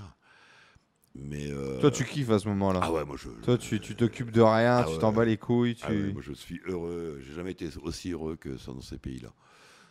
[1.18, 1.50] Mais.
[1.52, 2.80] euh, Toi, tu kiffes à ce moment-là.
[2.84, 3.30] Ah ouais, moi je.
[3.44, 5.76] Toi, tu tu t'occupes de rien, Ah tu ouais, t'en bats les couilles.
[5.76, 5.84] Tu...
[5.86, 7.20] Ah ouais, moi je suis heureux.
[7.26, 9.30] J'ai jamais été aussi heureux que ça dans ces pays-là.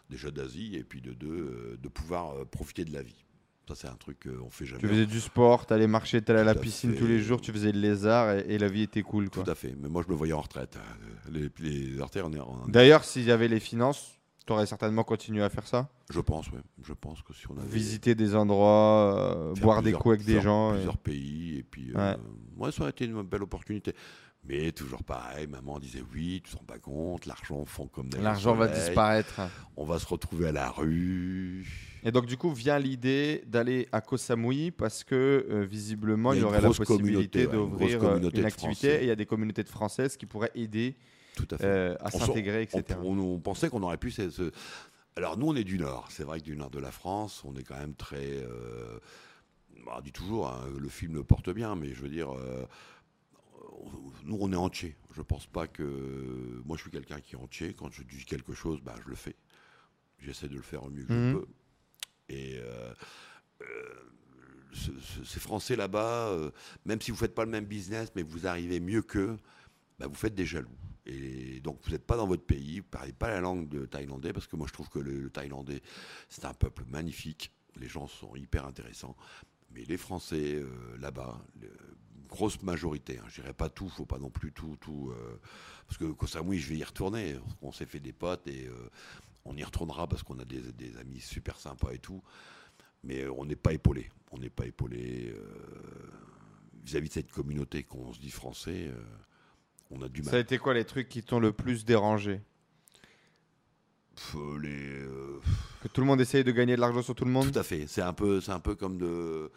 [0.09, 3.25] Déjà d'Asie, et puis de deux, euh, de pouvoir euh, profiter de la vie.
[3.69, 4.81] Ça, c'est un truc qu'on fait jamais.
[4.81, 6.99] Tu faisais du sport, t'allais marcher, t'allais à la piscine fait.
[6.99, 9.29] tous les jours, tu faisais le lézard et, et la vie était cool.
[9.29, 9.43] Quoi.
[9.43, 9.75] Tout à fait.
[9.81, 10.77] Mais moi, je me voyais en retraite.
[10.79, 11.31] hein.
[11.33, 14.16] Les, les retraites, on est en- D'ailleurs, s'il y avait les finances,
[14.47, 15.89] t'aurais certainement continué à faire ça?
[16.11, 16.59] Je pense, oui.
[16.83, 17.69] Je pense que si on avait.
[17.69, 20.71] Visiter des endroits, euh, boire des coups avec des plusieurs- gens.
[20.71, 21.59] et- Plusieurs pays.
[21.59, 22.17] Et puis, euh, Ouais.
[22.57, 23.93] moi, ça aurait été une belle opportunité.
[24.49, 28.23] Mais toujours pareil, maman disait oui, tu te rends pas compte, l'argent fond comme au
[28.23, 29.41] L'argent va disparaître.
[29.77, 31.67] On va se retrouver à la rue.
[32.05, 36.43] Et donc, du coup, vient l'idée d'aller à Koh Samui parce que euh, visiblement, Il
[36.43, 38.99] y aurait la possibilité une d'ouvrir euh, une activité.
[39.01, 40.95] Et il y a des communautés de Françaises qui pourraient aider
[41.37, 41.65] Tout à fait.
[41.65, 42.83] euh, à s'intégrer, etc.
[43.05, 44.51] on- on pensait qu'on aurait pu se, se-
[45.15, 46.09] Alors nous, on est du Nord.
[46.11, 48.43] C'est vrai que du Nord de la France, on est quand même très...
[48.43, 48.99] Euh...
[49.85, 52.33] bah, on dit toujours, hein, le film le porte bien, mais je veux dire...
[52.35, 52.67] euh,
[54.25, 54.97] Nous, on est entier.
[55.15, 56.61] Je pense pas que...
[56.65, 57.75] Moi, je suis quelqu'un qui est entier.
[57.75, 59.37] Quand je dis quelque chose, bah, je le fais.
[60.19, 61.33] J'essaie de le faire au mieux que Mhm.
[61.33, 61.47] je peux.
[62.31, 62.57] Et...
[62.59, 62.93] euh,
[63.63, 63.67] euh,
[64.73, 66.51] ce- ce- ces Français là-bas, euh,
[66.85, 69.37] même si vous faites pas le même business, mais vous arrivez mieux qu'eux,
[69.99, 70.69] bah, vous faites des jaloux.
[71.07, 74.33] Et donc vous n'êtes pas dans votre pays, vous parlez pas la langue de thaïlandais,
[74.33, 75.81] parce que moi je trouve que le, thaïlandais,
[76.29, 79.17] c'est un peuple magnifique, les gens sont hyper intéressants,
[79.71, 81.41] mais les Français euh, là-bas,
[82.29, 85.39] grosse majorité, hein, je dirais pas tout, faut pas non plus tout, tout, euh,
[85.87, 88.91] parce que Koh Samui, je vais y retourner, on s'est fait des potes et euh,
[89.45, 92.21] on y retournera parce qu'on a des, amis super sympas et tout,
[93.05, 95.33] mais on n'est pas épaulé, on n'est pas épaulé
[96.83, 98.91] vis-à-vis de cette communauté qu'on se dit français.
[99.91, 100.31] On a du mal.
[100.31, 102.41] Ça a été quoi les trucs qui t'ont le plus dérangé
[104.15, 105.41] Pff, euh, les, euh,
[105.83, 107.63] Que tout le monde essaye de gagner de l'argent sur tout le monde tout à
[107.63, 107.87] fait.
[107.87, 109.51] C'est un peu, c'est un peu comme de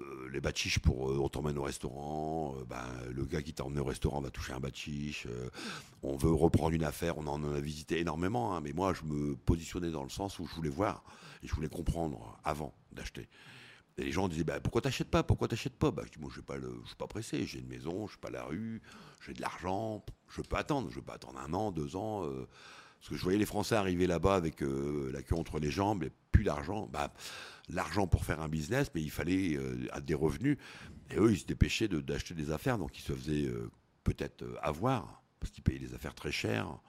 [0.00, 2.54] euh, les bachiches pour euh, on t'emmène au restaurant.
[2.58, 5.48] euh, ben, le gars qui t'a emmené au restaurant va toucher un euh,
[6.02, 7.18] on veut reprendre une affaire.
[7.18, 10.46] On en a visité énormément, hein, mais moi je me positionnais dans le sens où
[10.46, 11.02] je voulais voir
[11.42, 13.28] et je voulais comprendre avant d'acheter.
[13.98, 15.22] Et les gens disaient bah, pourquoi t'achètes pas?
[15.22, 15.90] Pourquoi t'achètes pas?
[15.90, 17.46] Bah, Je dis moi je je suis pas pressé.
[17.46, 18.82] J'ai une maison, je suis pas la rue,
[19.24, 20.04] j'ai de l'argent.
[20.28, 20.90] Je peux attendre.
[20.90, 22.24] Je peux attendre un an, deux ans.
[22.26, 22.46] euh,
[23.00, 26.02] parce que je voyais les Français arriver là-bas avec euh, la queue entre les jambes
[26.04, 26.88] et plus d'argent.
[26.92, 27.12] Bah,
[27.68, 30.58] l'argent pour faire un business, mais il fallait euh, des revenus.
[31.10, 33.50] Et eux, ils se dépêchaient d'acheter des affaires, donc ils se faisaient
[34.02, 36.80] peut-être avoir, parce qu'ils payaient des affaires très chères.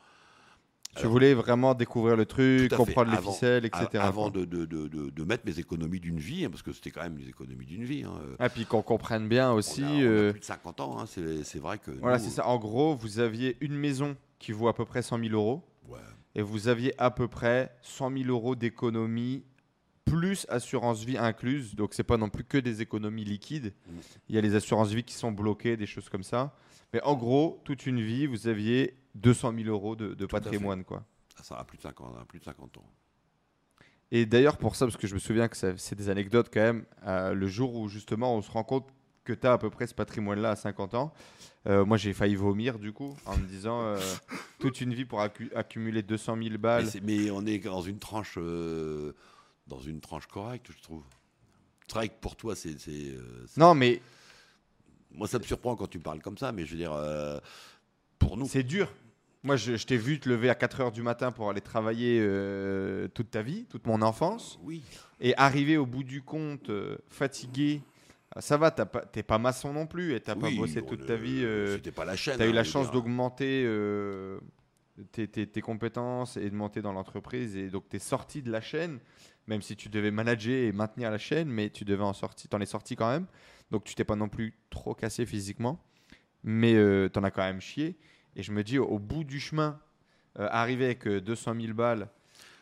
[0.95, 3.87] Tu Alors- voulais vraiment découvrir le truc, comprendre les Avant- ficelles, etc.
[3.99, 6.89] Avant de, de- de- de- de mettre mes économies d'une vie, hein, parce que c'était
[6.89, 8.03] quand même les économies d'une vie.
[8.03, 9.83] hein, euh, Ah, puis qu'on comprenne bien aussi.
[9.83, 11.91] on a, on a euh, plus de 50 ans, hein, c'est vrai que.
[11.91, 12.47] Voilà, c'est ça.
[12.47, 15.99] En gros, vous aviez une maison qui vaut à peu près 100 000 euros ouais,
[16.33, 19.43] et vous aviez à peu près 100 000 euros d'économie
[20.05, 21.75] plus assurance vie incluse.
[21.75, 23.73] Donc, c'est pas non plus que des économies liquides.
[23.87, 23.91] Mm.
[24.29, 26.55] Il y a les assurances vie qui sont bloquées, des choses comme ça.
[26.93, 31.03] Mais en gros, toute une vie, vous aviez 200 000 euros de, patrimoine, quoi.
[31.41, 32.85] ça a plus de 50, a plus de 50 ans.
[34.11, 36.85] Et d'ailleurs, pour ça, parce que je me souviens que c'est des anecdotes quand même,
[37.05, 38.87] euh, le jour où justement on se rend compte
[39.25, 41.13] que tu as à peu près ce patrimoine-là à 50 ans,
[41.65, 43.99] euh, moi j'ai failli vomir du coup en me disant euh,
[44.59, 46.87] toute une vie pour accu- accumuler 200 000 Mais, balles.
[47.03, 48.37] mais on est dans une tranche,
[49.67, 51.03] dans une tranche correcte, je trouve.
[51.91, 52.77] C'est pour toi, c'est,
[53.57, 54.01] Non, mais
[55.11, 57.41] moi ça me surprend quand tu parles comme ça, mais je veux dire,
[58.19, 58.89] pour nous, c'est dur.
[59.43, 62.19] Moi je, je t'ai vu te lever à 4 heures du matin pour aller travailler
[62.21, 64.83] euh, toute ta vie, toute mon enfance, oui,
[65.21, 67.81] et arriver au bout du compte euh, fatigué.
[68.35, 70.81] ah, Ça va, t'as pas- t'es pas maçon non plus et t'as pas oui, bossé
[70.81, 71.43] toute ta vie.
[71.43, 72.35] euh, C'était pas la chaîne.
[72.37, 72.93] Tu as eu hein, la je veux chance dire.
[72.93, 74.39] d'augmenter euh,
[75.11, 77.55] tes, tes- tes compétences et de monter dans l'entreprise.
[77.55, 78.99] Et donc, tu es sorti de la chaîne,
[79.45, 82.49] même si tu devais manager et maintenir la chaîne, mais tu devais en sortir.
[82.49, 83.27] Tu en es sorti quand même.
[83.71, 85.79] Donc, tu t'es pas non plus trop cassé physiquement,
[86.43, 86.73] mais
[87.13, 87.97] tu en as quand même chié.
[88.37, 89.79] Et je me dis, au, bout du chemin,
[90.39, 92.07] euh, arriver avec euh, 200 000 balles.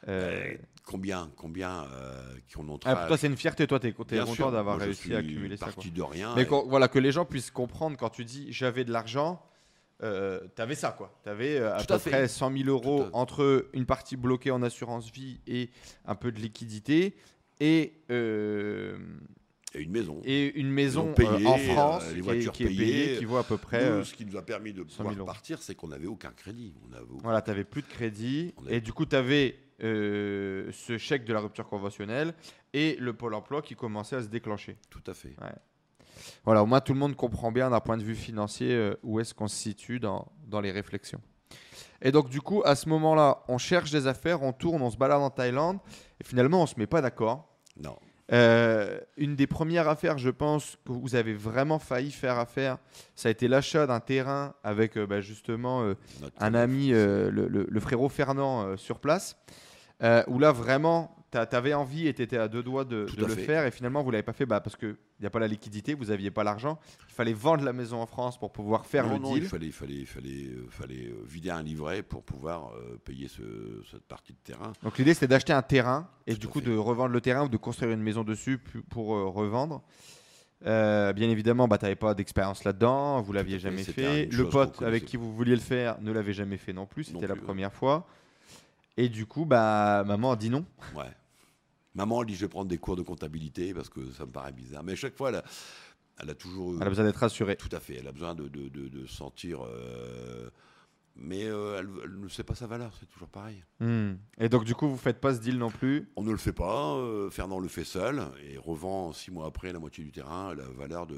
[0.07, 3.67] euh, Combien, combien euh, qui ont notre ah, pour toi, c'est une fierté.
[3.67, 5.71] Toi, tu es, content d'avoir réussi à accumuler ça.
[5.71, 5.83] quoi.
[5.83, 6.33] De rien.
[6.35, 9.43] Mais et- voilà, que les gens puissent comprendre quand tu dis j'avais de l'argent,
[10.03, 11.11] euh, tu avais ça quoi.
[11.23, 12.09] Tu avais à peu fait.
[12.11, 15.71] près 100 000 euros entre une partie bloquée en assurance vie et
[16.05, 17.15] un peu de liquidité.
[17.59, 18.97] Et, euh,
[19.75, 20.21] Et une maison.
[20.25, 23.37] et une euh, en euh, France les qui, est, voitures qui est payée, qui vaut
[23.37, 23.83] à peu près.
[23.85, 26.07] Nous, euh, ce qui nous a permis de 100 000 pouvoir partir, c'est qu'on n'avait
[26.07, 26.73] aucun crédit.
[26.89, 28.53] On avait aucun- Voilà, tu n'avais plus de crédit.
[28.61, 32.33] Avait- Et du coup, tu avais ce chèque de la rupture conventionnelle
[32.73, 34.77] et le Pôle emploi qui commençait à se déclencher.
[34.89, 35.35] Tout à fait.
[36.45, 39.19] Voilà, au moins tout le monde comprend bien d'un point de vue financier euh, où
[39.19, 41.21] est-ce qu'on se situe dans, dans les réflexions.
[42.01, 44.97] Et donc, du coup, à ce moment-là, on cherche des affaires, on tourne, on se
[44.97, 45.79] balade en Thaïlande
[46.19, 47.47] et finalement, on ne se met pas d'accord.
[47.77, 47.97] Non.
[48.31, 52.77] Euh, une des premières affaires, je pense, que vous avez vraiment failli faire affaire,
[53.15, 55.93] ça a été l'achat d'un terrain avec euh, bah, justement euh,
[56.39, 59.37] un ami, le, le- le frérot Fernand, sur place,
[60.27, 63.41] où là vraiment, tu avais envie et tu étais à deux doigts de, le fait.
[63.43, 65.93] faire et finalement vous l'avez pas fait bah, parce qu'il n'y a pas la liquidité,
[65.93, 69.13] vous n'aviez pas l'argent, il fallait vendre la maison en France pour pouvoir faire non,
[69.13, 69.43] le non, deal.
[69.43, 73.81] il fallait, fallait, fallait, euh, fallait euh, vider un livret pour pouvoir euh, payer ce-
[73.91, 74.71] cette partie de terrain.
[74.83, 76.69] Donc l'idée c'était d'acheter un terrain et Tout du coup fait.
[76.69, 79.81] de revendre le terrain ou de construire une maison dessus pour euh, revendre.
[80.65, 84.25] Euh, bien évidemment, bah, tu n'avais pas d'expérience là-dedans, vous l'aviez jamais fait.
[84.31, 87.27] Le pote avec qui vous vouliez le faire ne l'avait jamais fait non plus, c'était
[87.27, 87.39] la ouais.
[87.39, 88.07] première fois.
[88.97, 90.65] Et du coup, bah, maman a dit non.
[90.95, 91.03] Ouais.
[91.95, 94.51] Maman, elle dit je vais prendre des cours de comptabilité parce que ça me paraît
[94.51, 94.83] bizarre.
[94.83, 95.43] Mais à chaque fois, elle a,
[96.21, 96.73] elle a toujours.
[96.73, 97.55] eu- Elle a besoin d'être rassurée.
[97.55, 97.95] Tout à fait.
[97.99, 99.59] Elle a besoin de, de, de, de sentir.
[99.65, 100.49] euh,
[101.17, 102.91] mais euh, elle, elle ne sait pas sa valeur.
[102.99, 103.63] C'est toujours pareil.
[103.79, 104.15] Hmm.
[104.37, 106.09] Et donc, du coup, vous faites pas ce deal non plus?
[106.17, 106.95] On ne le fait pas.
[106.97, 110.55] euh, Fernand le fait seul et revend six mois après la moitié du terrain à
[110.55, 111.15] la valeur de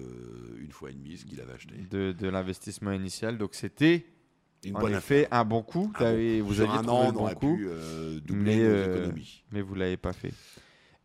[0.60, 1.74] une fois et demie ce qu'il avait acheté.
[1.90, 3.40] de, de l'investissement initial.
[3.40, 4.06] Donc, c'était
[4.64, 5.40] Une en bonne effet affaire.
[5.40, 5.92] un bon coup.
[5.96, 6.54] Un T'avais- bon coup.
[6.54, 9.44] vous aviez un trouvé an, le bon coup, pu euh, doubler mais, nos économies.
[9.52, 10.34] mais vous l'avez pas fait.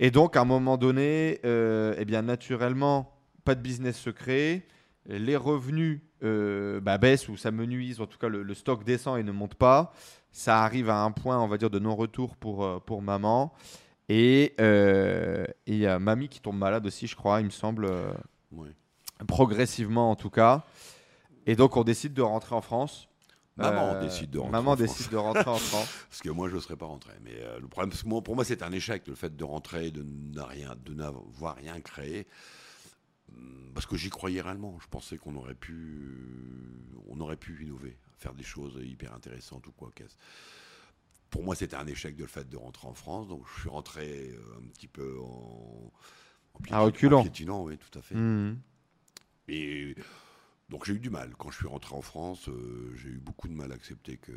[0.05, 4.67] Et donc, à un moment donné, euh, eh bien, naturellement, pas de business secret.
[5.07, 8.01] Les revenus euh, bah, baissent ou s'amenuisent.
[8.01, 9.93] En tout cas, le, le stock descend et ne monte pas.
[10.33, 13.53] Ça arrive à un point, on va dire, de non-retour pour, euh, pour maman.
[14.09, 17.51] Et euh, et il y a mamie qui tombe malade aussi, je crois, il me
[17.51, 17.89] semble.
[19.29, 20.65] progressivement en tout cas.
[21.47, 23.09] Et donc on décide de rentrer en France.
[23.57, 24.89] Maman Euh, décide de rentrer Maman en France.
[24.89, 25.89] décide de rentrer en France.
[26.09, 27.13] Parce que moi, je ne serais pas rentré.
[27.23, 29.45] Mais euh, le problème, parce que moi, pour moi, c'est un échec le fait de
[29.45, 32.27] rentrer, de rien, de n'avoir rien créé.
[33.37, 34.79] Hum, Parce que j'y croyais réellement.
[34.81, 36.17] Je pensais qu'on aurait pu,
[37.09, 40.17] on aurait pu innover, faire des choses hyper intéressantes ou quoi qu'est-ce.
[41.31, 43.29] Pour moi, c'était un échec de le fait de rentrer en France.
[43.29, 45.91] Donc, je suis rentré euh, un petit peu en,
[46.55, 47.19] en piétin- reculant.
[47.21, 48.15] en piétinant, oui, tout à fait.
[48.15, 48.59] Mhm.
[49.49, 49.95] Et
[50.73, 51.35] donc j'ai eu du mal.
[51.39, 54.33] Quand je suis rentré en France, euh, j'ai eu beaucoup de mal à accepter que...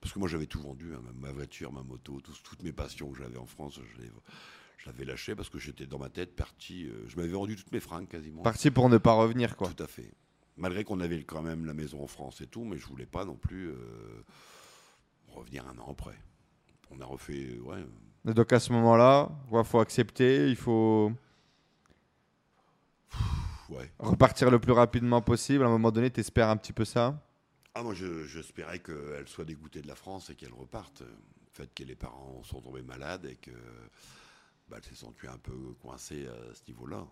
[0.00, 3.18] Parce que moi j'avais tout vendu, hein, ma voiture, ma moto, toutes mes passions que
[3.18, 3.78] j'avais en France,
[4.78, 6.86] je l'avais lâché parce que j'étais dans ma tête parti...
[6.86, 8.42] euh, je m'avais vendu toutes mes fringues quasiment.
[8.42, 9.68] Parti pour ne pas revenir quoi.
[9.68, 10.14] Tout à fait.
[10.56, 13.26] Malgré qu'on avait quand même la maison en France et tout, mais je voulais pas
[13.26, 14.24] non plus euh,
[15.28, 16.18] revenir un an après.
[16.90, 17.58] On a refait...
[17.58, 17.84] Ouais,
[18.26, 21.12] Et donc à ce moment-là, il faut accepter, il faut
[23.70, 23.90] ouais.
[23.98, 25.64] repartir le plus rapidement possible.
[25.64, 27.20] À un moment donné, tu espères un petit peu ça?
[27.74, 31.00] Ah, moi, je- j'espérais qu'elle soit dégoûtée de la France et qu'elle reparte.
[31.02, 31.06] Le
[31.64, 33.50] fait que les parents sont tombés malades et que
[34.68, 37.04] bah, elle s'est sentie un peu coincée à ce niveau-là.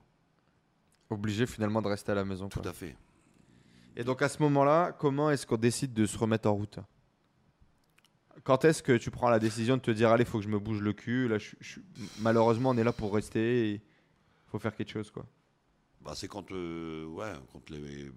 [1.10, 2.48] Obligé finalement de rester à la maison.
[2.48, 2.70] Tout quoi.
[2.70, 2.96] à fait.
[3.96, 6.78] Et donc à ce moment-là, comment est-ce qu'on décide de se remettre en route?
[8.44, 10.58] Quand est-ce que tu prends la décision de te dire allez, faut que je me
[10.58, 11.80] bouge le cul Là, je- je-
[12.20, 13.72] malheureusement, on est là pour rester.
[13.74, 13.80] Il
[14.50, 15.26] faut faire quelque chose quoi?
[16.04, 18.10] Bah, c'est quand, euh, ouais, quand les,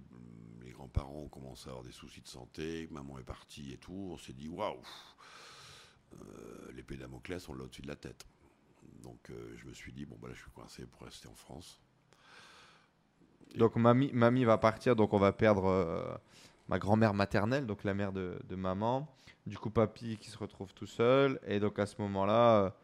[0.72, 4.10] grands-parents ont commencé à avoir des soucis de santé, que maman est partie et tout,
[4.12, 4.82] on s'est dit waouh,
[6.14, 8.26] euh, l'épée Damoclès, on l'a au-dessus de la tête.
[9.04, 11.36] Donc euh, je me suis dit, bon, bah, là, je suis coincé pour rester en
[11.36, 11.80] France.
[13.56, 16.20] Donc mamie, mamie va partir, donc on va perdre
[16.68, 19.08] ma grand-mère maternelle, donc la mère de, maman.
[19.46, 21.40] Du coup, papy qui se retrouve tout seul.
[21.46, 22.76] Et donc à ce moment-là,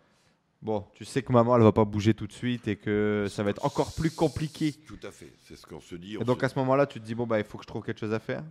[0.61, 3.43] bon, tu sais que maman, elle va pas bouger tout de suite et que ça
[3.43, 4.73] va être encore plus compliqué.
[4.73, 6.15] Tout à fait, c'est ce qu'on se dit.
[6.15, 7.67] Et donc se- à ce moment-là, tu te dis, bon, bah, il faut que je
[7.67, 8.43] trouve quelque chose à faire.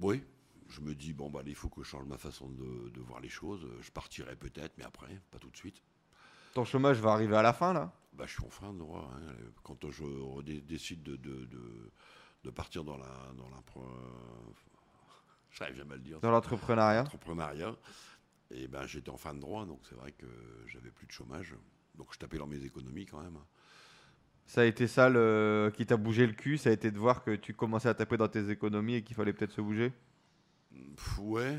[0.00, 0.22] Oui,
[0.68, 3.20] je me dis, bon, bah, il faut que je change ma façon de, de voir
[3.20, 3.66] les choses.
[3.80, 5.82] Je partirai peut-être, mais après, pas tout de suite.
[6.54, 7.92] Ton chômage va arriver à la fin, là?
[8.12, 9.10] Bah, je suis en fin de droit.
[9.14, 9.32] hein.
[9.62, 13.84] Quand je décide de, de, partir dans la dans l'impre-
[15.50, 17.02] j'arrive jamais à le dire, Dans l'entrepreneuriat.
[17.02, 17.74] l'entrepreneuriat,
[18.50, 20.26] et ben j'étais en fin de droit, donc c'est vrai que
[20.66, 21.54] j'avais plus de chômage.
[21.96, 23.38] Donc je tapais dans mes économies quand même.
[24.44, 25.72] Ça a été ça le...
[25.74, 26.56] qui t'a bougé le cul.
[26.58, 29.16] Ça a été de voir que tu commençais à taper dans tes économies et qu'il
[29.16, 29.92] fallait peut-être se bouger?
[31.18, 31.58] Ouais.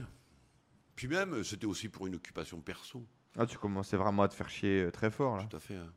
[0.96, 3.06] Puis même, c'était aussi pour une occupation perso.
[3.36, 5.44] Ah, tu commençais vraiment à te faire chier euh, très fort, là.
[5.50, 5.76] Tout à fait.
[5.76, 5.92] hein.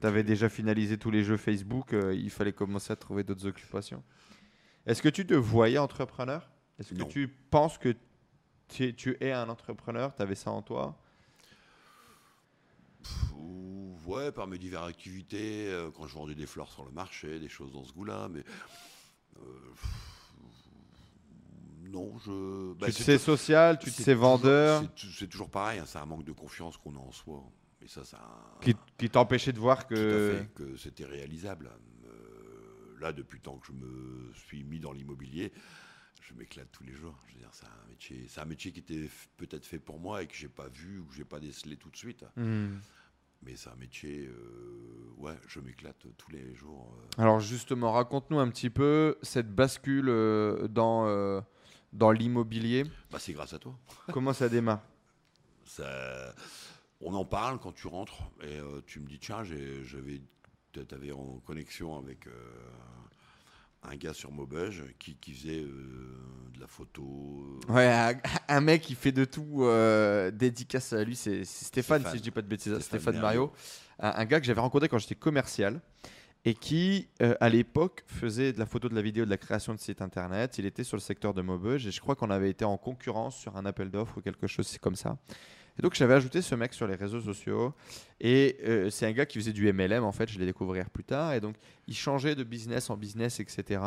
[0.00, 3.46] Tu avais déjà finalisé tous les jeux Facebook, euh, il fallait commencer à trouver d'autres
[3.46, 4.02] occupations.
[4.86, 6.50] Est-ce que tu te voyais entrepreneur?
[6.78, 7.94] Est-ce que tu penses que
[8.74, 10.96] tu, tu es un entrepreneur Tu avais ça en toi?
[14.06, 17.48] Ouais, par mes diverses activités, euh, quand je vendais des fleurs sur le marché, des
[17.48, 18.44] choses dans ce goût-là, mais.
[19.38, 19.42] euh,
[21.90, 22.74] non, je.
[22.74, 25.84] bah, tu te sais social, tu te sais vendeur, c'est tou- C'est toujours pareil, hein,
[25.86, 27.42] c'est un manque de confiance qu'on a en soi.
[27.82, 28.18] Et ça, ça.
[28.60, 30.18] qui, qui t'empêchait de voir Tout à que.
[30.18, 31.70] fait, que c'était réalisable.
[32.06, 35.52] Euh, là, depuis le temps que je me suis mis dans l'immobilier,
[36.28, 37.14] je m'éclate tous les jours.
[37.26, 40.22] Je veux dire, c'est un métier, c'est un métier qui était peut-être fait pour moi
[40.22, 42.24] et que j'ai pas vu ou que j'ai pas décelé tout de suite.
[42.36, 42.76] Hmm.
[43.42, 46.96] Mais c'est un métier, euh, ouais, je m'éclate tous les jours.
[46.98, 47.22] euh.
[47.22, 51.42] Alors justement, raconte-nous un petit peu cette bascule euh, dans,
[51.92, 52.84] dans l'immobilier.
[53.10, 53.78] Bah, c'est grâce à toi.
[54.12, 54.82] Comment ça démarre?
[55.66, 56.34] Ça,
[57.02, 60.22] on en parle quand tu rentres et tu me dis tiens, j'avais,
[60.72, 62.26] tu avais en connexion avec
[63.90, 66.16] un gars sur Maubeuge qui, qui faisait euh,
[66.54, 67.60] de la photo.
[67.68, 68.14] euh, Ouais, un,
[68.48, 72.12] un mec qui fait de tout, euh, dédicace à lui, c'est c'est Stéphane, Stéphane.
[72.12, 73.40] si je dis pas de bêtises, Stéphane Stéphane, Mario.
[73.46, 73.52] Mario,
[73.98, 75.80] un, un gars que j'avais rencontré quand j'étais commercial
[76.46, 79.72] et qui, euh, à l'époque, faisait de la photo, de la vidéo, de la création
[79.74, 80.58] de sites internet.
[80.58, 83.36] Il était sur le secteur de Maubeuge et je crois qu'on avait été en concurrence
[83.36, 85.16] sur un appel d'offres ou quelque chose comme ça.
[85.78, 87.74] Et donc j'avais ajouté ce mec sur les réseaux sociaux
[88.20, 91.04] et euh, c'est un gars qui faisait du MLM en fait, je l'ai découvert plus
[91.04, 91.56] tard et donc
[91.88, 93.80] il changeait de business en business etc.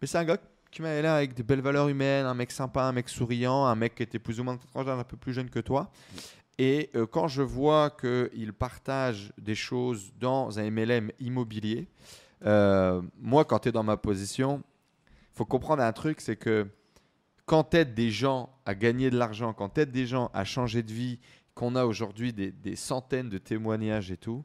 [0.00, 0.38] Mais c'est un gars
[0.70, 3.74] qui m'avait l'air avec des belles valeurs humaines, un mec sympa, un mec souriant, un
[3.74, 5.90] mec qui était plus ou moins un peu plus jeune que toi.
[6.58, 11.88] Et euh, quand je vois qu'il partage des choses dans un MLM immobilier,
[12.44, 14.62] euh, moi, quand tu es dans ma position,
[15.34, 16.66] faut comprendre un truc, c'est que
[17.46, 20.44] quand tu aides des gens à gagner de l'argent, quand tu aides des gens à
[20.44, 21.18] changer de vie,
[21.54, 24.44] qu'on a aujourd'hui des, des centaines de témoignages et tout,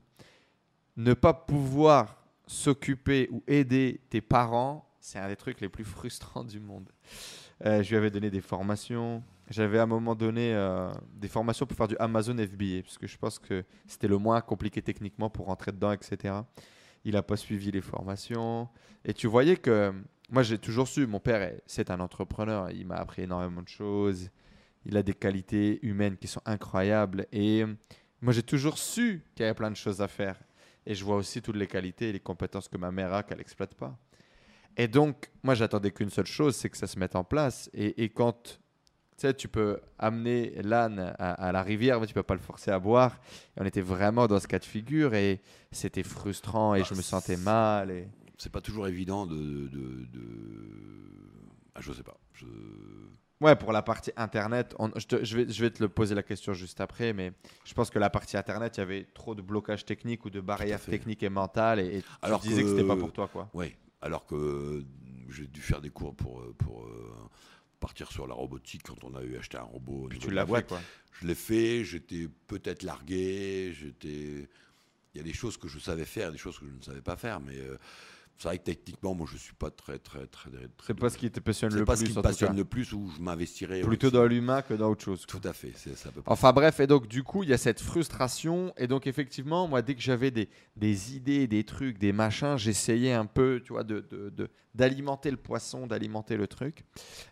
[0.97, 6.43] ne pas pouvoir s'occuper ou aider tes parents, c'est un des trucs les plus frustrants
[6.43, 6.89] du monde.
[7.65, 9.23] Euh, je lui avais donné des formations.
[9.49, 13.07] J'avais à un moment donné euh, des formations pour faire du Amazon FBA, parce que
[13.07, 16.35] je pense que c'était le moins compliqué techniquement pour rentrer dedans, etc.
[17.05, 18.67] Il n'a pas suivi les formations.
[19.05, 19.93] Et tu voyais que
[20.29, 22.69] moi, j'ai toujours su, mon père, est- c'est un entrepreneur.
[22.71, 24.29] Il m'a appris énormément de choses.
[24.85, 27.25] Il a des qualités humaines qui sont incroyables.
[27.31, 27.75] Et euh,
[28.21, 30.37] moi, j'ai toujours su qu'il y avait plein de choses à faire.
[30.85, 33.37] Et je vois aussi toutes les qualités et les compétences que ma mère a qu'elle
[33.39, 33.97] n'exploite pas.
[34.77, 37.69] Et donc, moi, j'attendais qu'une seule chose, c'est que ça se mette en place.
[37.73, 38.59] Et, et quand
[39.17, 42.39] tu sais, tu peux amener l'âne à, à la rivière, mais tu peux pas le
[42.39, 43.19] forcer à boire.
[43.57, 46.93] Et on était vraiment dans ce cas de figure et c'était frustrant et Bah, je
[46.95, 47.89] me sentais mal.
[47.89, 48.07] Et...
[48.37, 49.35] C'est pas toujours évident de.
[49.35, 51.11] de, de-
[51.75, 52.17] Ah, je sais pas.
[52.33, 52.45] Je...
[53.39, 56.15] Ouais, pour la partie internet, on- je, te- je vais, je vais te le poser
[56.15, 57.33] la question juste après, mais
[57.65, 60.41] je pense que la partie internet, il y avait trop de blocages techniques ou de
[60.41, 63.27] barrières techniques et mentales et, et tu Alors disais que, que- c'était pas pour toi,
[63.27, 63.49] quoi.
[63.53, 63.77] Ouais.
[64.01, 64.83] Alors que
[65.29, 67.13] j'ai dû faire des cours pour, pour euh,
[67.79, 70.07] partir sur la robotique quand on a eu acheté un robot.
[70.09, 70.79] Puis tu l'as fait, quoi.
[71.21, 74.47] Je l'ai fait, j'étais peut-être largué, j'étais.
[75.13, 77.01] Il y a des choses que je savais faire, des choses que je ne savais
[77.01, 77.77] pas faire, mais euh,
[78.37, 80.49] c'est vrai que techniquement, moi, je suis pas très, très, très.
[80.51, 82.55] très C'est pas ce qui te passionne c'est le pas plus, ce qui me passionne
[82.55, 83.81] le plus où je m'investirais.
[83.81, 85.25] Plutôt dans l'humain que dans autre chose.
[85.25, 85.39] quoi.
[85.39, 86.21] Tout à fait, c'est c'est près.
[86.27, 88.73] Enfin bref, et donc du coup, il y a cette frustration.
[88.77, 93.13] Et donc effectivement, moi, dès que j'avais des, des idées, des trucs, des machins, j'essayais
[93.13, 96.83] un peu, tu vois, de, de- de- d'alimenter le poisson, d'alimenter le truc.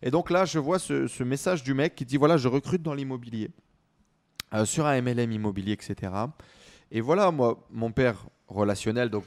[0.01, 2.81] Et donc là, je vois ce, ce message du mec qui dit, voilà, je recrute
[2.81, 3.51] dans l'immobilier,
[4.55, 6.11] euh, sur un MLM immobilier, etc.
[6.91, 9.23] Et voilà, moi, mon père relationnel, donc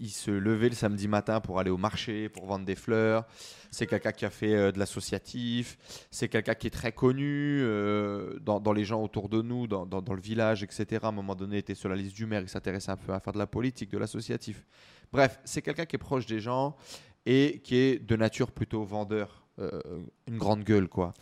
[0.00, 3.26] il, se levait le samedi matin pour aller au marché, pour vendre des fleurs.
[3.70, 5.78] C'est quelqu'un qui a fait euh, de l'associatif.
[6.10, 10.20] C'est quelqu'un qui est très connu euh, dans, les gens autour de nous, dans le
[10.20, 11.00] village, etc.
[11.02, 13.12] À un moment donné, il était sur la liste du maire, il s'intéressait un peu
[13.12, 14.66] à faire de la politique, de l'associatif.
[15.12, 16.76] Bref, c'est quelqu'un qui est proche des gens
[17.24, 19.80] et qui est de nature plutôt vendeur, euh,
[20.26, 21.14] une grande gueule, quoi.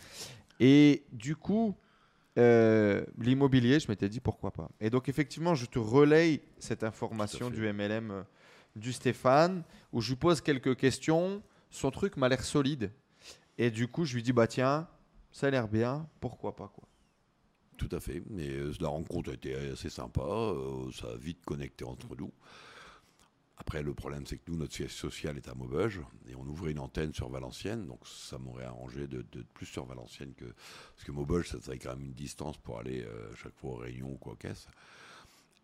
[0.59, 1.75] Et du coup,
[2.37, 4.69] euh, l'immobilier, je m'étais dit pourquoi pas.
[4.79, 8.23] Et donc, effectivement, je te relaye cette information du MLM euh,
[8.75, 11.41] du Stéphane, où je lui pose quelques questions.
[11.69, 12.91] Son truc m'a l'air solide.
[13.57, 14.87] Et du coup, je lui dis, bah tiens,
[15.31, 16.87] ça a l'air bien, pourquoi pas quoi.
[17.77, 18.23] Tout à fait.
[18.29, 20.21] Mais euh, la rencontre a été assez sympa.
[20.93, 22.31] ça a vite connecté entre nous.
[23.59, 26.71] Après, le problème, c'est que nous, notre siège social est à Maubeuge et on ouvrait
[26.71, 27.85] une antenne sur Valenciennes.
[27.87, 30.45] Donc, ça m'aurait arrangé de, de plus sur Valenciennes que.
[30.45, 33.75] Parce que Maubeuge, ça serait quand même une distance pour aller euh, chaque fois aux
[33.77, 34.67] réunions ou quoi qu'est-ce.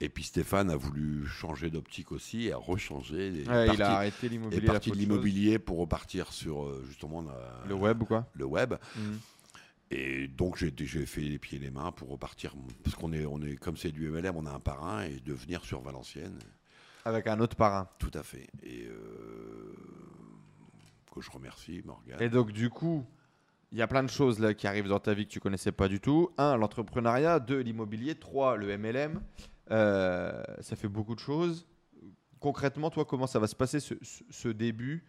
[0.02, 3.28] Et puis Stéphane a voulu changer d'optique aussi et a rechangé.
[3.44, 4.62] et Ouais, il a arrêté l'immobilier.
[4.68, 8.74] parti de l'immobilier pour repartir sur euh, justement la- Le web ou quoi le web.
[8.98, 9.20] Mhm.
[9.92, 12.54] Et donc j'ai j'ai fait les pieds et les mains pour repartir,
[12.84, 15.32] parce qu'on est, on est comme c'est du MLM, on a un parrain, et de
[15.34, 16.38] venir sur Valenciennes,
[17.06, 17.88] Avec un autre parrain.
[18.00, 18.48] tout à fait.
[18.64, 19.74] Et euh,
[21.14, 22.22] que je remercie, Morgane.
[22.22, 23.06] Et donc, du coup,
[23.72, 25.72] il y a plein de choses là qui arrivent dans ta vie que tu connaissais
[25.72, 26.32] pas du tout.
[26.38, 27.40] Un, l'entrepreneuriat.
[27.40, 28.16] Deux, l'immobilier.
[28.16, 29.22] Trois, le MLM.
[29.72, 31.68] Euh, ça fait beaucoup de choses.
[32.40, 35.04] Concrètement, toi, comment ça va se passer ce, ce- ce début?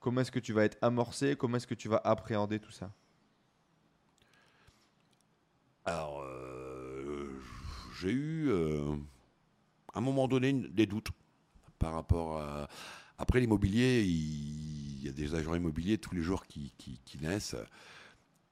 [0.00, 1.36] Comment est-ce que tu vas être amorcé?
[1.36, 2.90] Comment est-ce que tu vas appréhender tout ça?
[5.84, 7.40] Alors, euh,
[8.00, 8.94] j'ai eu, euh,
[9.92, 11.08] à un moment donné, des doutes
[11.80, 12.68] par rapport à.
[13.18, 17.56] Après l'immobilier, il y a des agents immobiliers tous les jours qui, qui- qui naissent.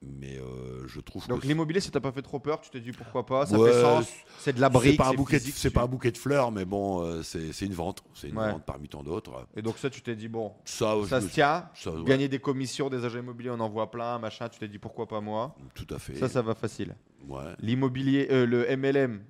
[0.00, 1.46] Mais euh, je trouve Donc que.
[1.48, 2.60] l'immobilier, ça t'a pas fait trop peur?
[2.60, 3.46] Tu t'es dit pourquoi pas?
[3.46, 4.06] Ça Ouais, fait sens?
[4.38, 4.92] C'est de la brique.
[4.92, 7.72] c'est pas, un bouquet de- pas un bouquet de fleurs, mais bon, euh, c'est une
[7.72, 8.04] vente.
[8.14, 8.52] C'est une Ouais.
[8.52, 9.48] vente parmi tant d'autres.
[9.56, 11.68] Et donc ça, tu t'es dit, bon, Ça, ça me- se tient.
[11.74, 14.48] ça, ouais, Gagner des commissions, des agents immobiliers, on en voit plein, machin.
[14.48, 15.56] Tu t'es dit pourquoi pas moi?
[15.74, 16.14] Tout à fait.
[16.14, 16.94] Ça, ça va facile.
[17.26, 17.42] Ouais.
[17.58, 19.20] L'immobilier, euh, le MLM,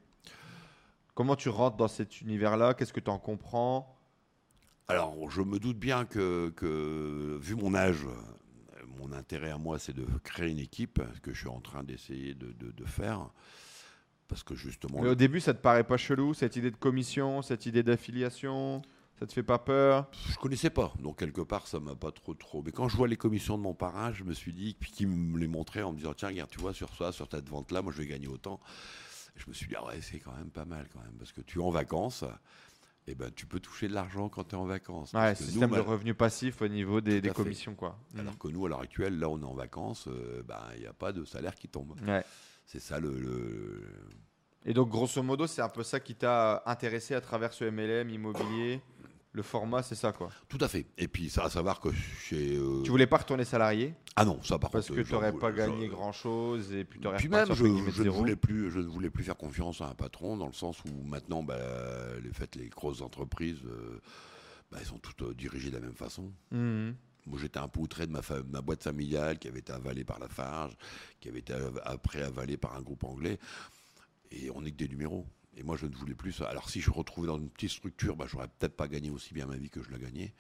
[1.19, 2.75] comment tu rentres dans cet univers-là?
[2.75, 3.99] Qu'est-ce que tu en comprends?
[4.87, 8.07] Alors, je me doute bien que, que, vu mon âge,
[9.01, 11.83] mon intérêt à moi, c'est de créer une équipe, ce que je suis en train
[11.83, 13.31] d'essayer de, de- de faire.
[14.29, 17.43] Parce que justement, Mais au début, ça te paraît pas chelou, cette idée de commission,
[17.43, 18.83] cette idée d'affiliation?
[19.19, 20.09] Ça te fait pas peur?
[20.31, 20.93] Je connaissais pas.
[21.01, 22.63] Donc, quelque part, ça m'a pas trop, trop.
[22.63, 25.05] Mais quand je vois les commissions de mon parrain, je me suis dit, puis qui
[25.05, 27.83] me les montrait en me disant, tiens, regarde, tu vois, sur ça, sur cette vente-là,
[27.83, 28.61] moi, je vais gagner autant.
[29.37, 31.13] Je me suis dit, ah ouais, c'est quand même pas mal, quand même.
[31.19, 32.25] Parce que tu es en vacances.
[33.07, 35.13] Et ben, tu peux toucher de l'argent quand tu es en vacances.
[35.15, 37.99] Ouais, Parce que nous, système de mal- revenu passif au niveau des, commissions, quoi.
[38.19, 40.87] Alors que nous, à l'heure actuelle, là, on est en vacances, euh, ben, il n'y
[40.87, 41.95] a pas de salaire qui tombe.
[42.07, 42.23] Ouais.
[42.67, 43.83] C'est ça le, le-
[44.67, 48.11] Et donc, grosso modo, c'est un peu ça qui t'a intéressé à travers ce MLM
[48.11, 48.83] immobilier?
[49.33, 50.31] Le format, c'est ça, quoi.
[50.49, 50.87] Tout à fait.
[50.97, 52.57] Et puis, ça à savoir que chez.
[52.57, 53.95] euh, Tu voulais pas retourner salarié?
[54.17, 54.97] Ah non, ça par parce contre.
[54.97, 58.09] que euh, tu n'aurais pas gagné grand-chose et puis tu Puis même, je, je ne
[58.11, 61.05] voulais plus, je ne voulais plus faire confiance à un patron dans le sens où
[61.05, 61.57] maintenant, bah,
[62.23, 62.31] les
[62.63, 64.01] les grosses entreprises, euh,
[64.73, 66.33] bah, elles sont toutes euh, dirigées de la même façon.
[66.51, 66.95] Mhm.
[67.27, 70.05] Moi, j'étais un peu outré de ma, fa- ma boîte familiale qui avait été avalée
[70.05, 70.73] par la Farge,
[71.21, 71.53] qui avait été
[71.85, 73.39] après avalée par un groupe anglais.
[74.31, 75.27] Et on n'est que des numéros.
[75.59, 76.49] Et moi, je ne voulais plus ça.
[76.49, 79.47] Alors, si je retrouvais dans une petite structure, bah, j'aurais peut-être pas gagné aussi bien
[79.47, 80.33] ma vie que je l'ai gagné.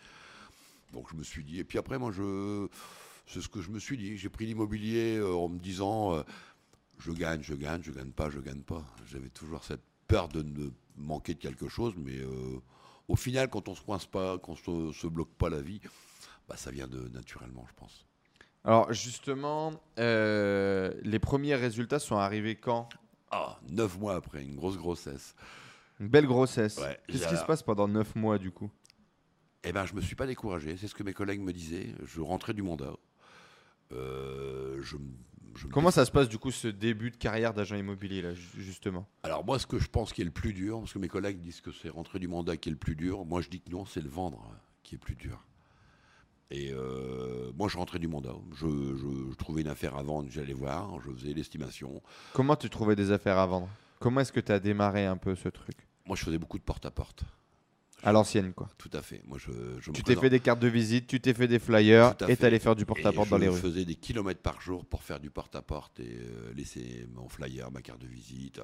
[0.93, 1.59] Donc, je me suis dit.
[1.59, 2.69] Et puis après, moi, je.
[3.27, 4.16] C'est ce que je me suis dit.
[4.16, 6.23] J'ai pris l'immobilier euh, en me disant euh,
[6.99, 8.85] je gagne, je gagne, je gagne pas, je gagne pas.
[9.07, 11.95] J'avais toujours cette peur de ne manquer de quelque chose.
[11.99, 12.61] Mais euh,
[13.09, 15.81] au final, quand on se coince pas, quand on se, se bloque pas la vie,
[16.49, 18.07] bah, ça vient naturellement, je pense.
[18.64, 22.89] Alors, justement, les premiers résultats sont arrivés quand?
[23.31, 25.35] Ah, neuf mois après, une grosse grossesse.
[26.01, 26.79] Une belle grossesse.
[26.79, 28.70] Ouais, Qu'est-ce qui se passe pendant 9 mois, du coup?
[29.64, 30.76] Eh ben, je me suis pas découragé.
[30.76, 31.95] C'est ce que mes collègues me disaient.
[32.05, 32.95] Je rentrais du mandat.
[33.93, 38.22] Euh, je, me Comment ça se passe, du coup, ce début de carrière d'agent immobilier,
[38.22, 39.09] là, ju- justement?
[39.24, 41.41] Alors moi, ce que je pense qui est le plus dur, parce que mes collègues
[41.41, 43.70] disent que c'est rentrer du mandat qui est le plus dur, moi je dis que
[43.70, 44.55] non, c'est le vendre
[44.85, 45.43] qui est plus dur.
[46.51, 48.34] Et euh, moi, je rentrais du mandat.
[48.55, 52.03] Je, je- je trouvais une affaire à vendre, j'allais voir, je faisais l'estimation.
[52.32, 53.68] Comment tu trouvais des affaires à vendre?
[54.01, 55.76] Comment est-ce que tu as démarré un peu ce truc?
[56.07, 57.24] Moi, je faisais beaucoup de porte-à-porte.
[58.05, 58.68] À l'ancienne, quoi.
[58.78, 59.20] Tout à fait.
[59.26, 62.14] Moi, je, je Tu t'es fait des cartes de visite, tu t'es fait des flyers
[62.28, 63.59] et t'allais faire du porte-à-porte dans les Je rues.
[63.59, 67.82] faisais des kilomètres par jour pour faire du porte-à-porte et euh, laisser mon flyer, ma
[67.82, 68.61] carte de visite.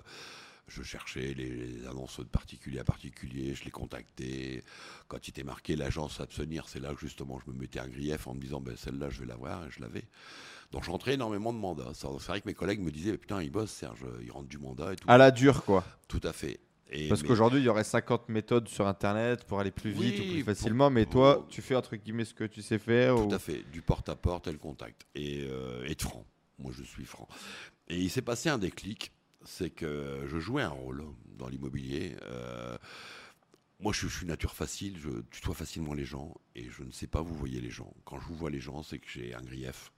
[0.69, 4.63] Je cherchais les, les annonces de particulier à particulier, je les contactais.
[5.09, 8.27] Quand il était marqué l'agence Abstenir, c'est là que justement je me mettais un grief
[8.27, 10.05] en me disant ben, celle-là je vais l'avoir et je l'avais.
[10.73, 11.93] Donc je rentrais énormément de mandats.
[11.95, 14.95] C'est vrai que mes collègues me disaient putain, il bosse Serge, il rentre du mandat
[14.95, 15.05] et tout.
[15.09, 15.85] À la dure, quoi.
[16.09, 16.59] Tout à fait.
[16.91, 20.15] Et Parce mais- qu'aujourd'hui, il y aurait 50 méthodes sur Internet pour aller plus vite
[20.19, 22.79] Oui, ou plus pour- facilement, mais toi, tu fais entre guillemets ce que tu sais
[22.79, 23.17] faire.
[23.17, 25.07] Tout ou- à fait, du porte-à-porte et le contact.
[25.15, 26.25] Et, euh, et de franc.
[26.59, 27.29] Moi, je suis franc.
[27.89, 29.13] Et il s'est passé un déclic,
[29.45, 31.05] c'est que je jouais un rôle
[31.39, 32.17] dans l'immobilier.
[32.23, 32.77] Euh,
[33.81, 37.07] moi, je, je suis nature facile, je tutoie facilement les gens et je ne sais
[37.07, 37.93] pas vous voyez les gens.
[38.05, 39.93] Quand je vous vois les gens, c'est que j'ai un grief.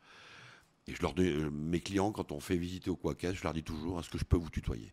[0.88, 3.53] Et je leur dis, euh, mes clients, quand on fait visiter au Quackès, je leur
[3.53, 4.92] dis toujours, est-ce que je peux vous tutoyer?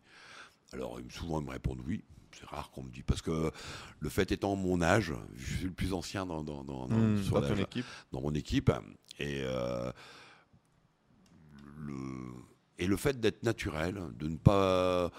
[0.72, 2.02] Alors, souvent, ils me répondent oui.
[2.36, 3.52] C'est rare qu'on me dise, parce que
[4.00, 7.34] le fait étant mon âge, je suis le plus ancien dans, dans, dans, dans- sur
[7.36, 7.86] dans la- ton équipe.
[8.10, 8.72] dans mon équipe.
[9.20, 9.92] Et, euh,
[11.78, 11.94] le,
[12.78, 15.10] et le fait d'être naturel, de ne pas.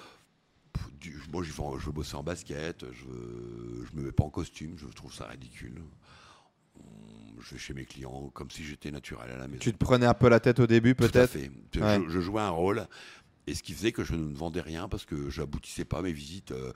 [1.00, 4.30] du- moi, je veux, je veux bosser en basket, je ne me mets pas en
[4.30, 5.82] costume, je trouve ça ridicule.
[7.40, 9.60] Je vais chez mes clients comme si j'étais naturel à la maison.
[9.60, 11.52] Tu te prenais un peu la tête au début, Tout à peut-être fait.
[11.74, 12.02] Je, Ouais.
[12.08, 12.88] je jouais un rôle,
[13.48, 16.12] et ce qui faisait que je ne vendais rien parce que j'aboutissais pas à mes
[16.14, 16.52] visites.
[16.52, 16.72] Euh,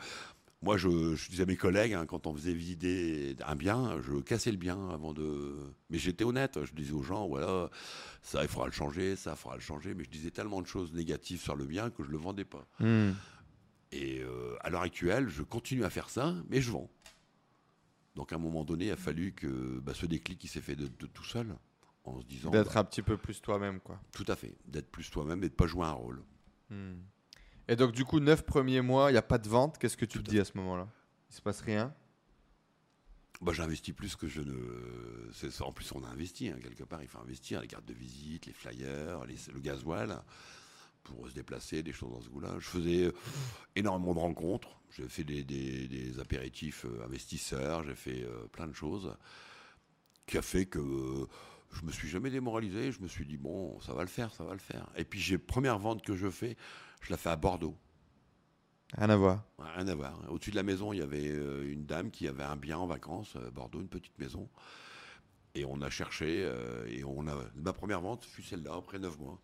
[0.62, 4.20] Moi, je, je disais à mes collègues, hein, quand on faisait visiter un bien, je
[4.20, 5.56] cassais le bien avant de.
[5.90, 7.70] Mais j'étais honnête, je disais aux gens, voilà,
[8.22, 9.94] ça, il faudra le changer, ça, il faudra le changer.
[9.94, 12.44] Mais je disais tellement de choses négatives sur le bien que je ne le vendais
[12.44, 12.68] pas.
[12.80, 13.12] Hmm.
[13.94, 16.90] Et euh, à l'heure actuelle, je continue à faire ça, mais je vends.
[18.16, 20.76] Donc à un moment donné, il a fallu que bah, ce déclic qui s'est fait
[20.76, 21.56] de, de tout seul,
[22.04, 22.52] en se disant.
[22.52, 24.02] D'être bah, un petit peu plus toi-même, quoi.
[24.12, 26.22] Tout à fait, d'être plus toi-même et de ne pas jouer un rôle.
[26.70, 26.96] Hmm.
[27.70, 29.78] Et donc, du coup, 9 premiers mois, il n'y a pas de vente.
[29.78, 30.88] Qu'est-ce que tu Tout te à dis à ce moment-là?
[31.30, 31.94] Il se passe rien?
[33.42, 35.30] Bah, j'investis plus que je ne.
[35.34, 35.62] c'est.
[35.62, 37.02] En plus, on a investi hein, quelque part.
[37.04, 40.20] Il faut investir les cartes de visite, les flyers, les- le gasoil
[41.04, 42.56] pour se déplacer, des choses dans ce goût-là.
[42.60, 43.12] Je faisais euh,
[43.76, 44.82] énormément de rencontres.
[44.98, 47.84] J'ai fait des, des- des apéritifs euh, investisseurs.
[47.84, 49.16] J'ai fait euh, plein de choses
[50.26, 50.80] qui a fait que
[51.72, 52.92] je me suis jamais démoralisé.
[52.92, 54.90] Je me suis dit bon, ça va le faire, ça va le faire.
[54.98, 56.58] Et puis, j'ai première vente que je fais,
[57.02, 57.76] je la fais à Bordeaux.
[58.98, 59.44] Rien à voir.
[59.60, 60.20] Rien à voir.
[60.30, 62.88] Au-dessus de la maison, il y avait euh, une dame qui avait un bien en
[62.88, 64.50] vacances, euh, Bordeaux, une petite maison.
[65.54, 67.36] Et on a cherché, euh, et on a.
[67.56, 69.40] Ma première vente fut celle-là, après 9 mois.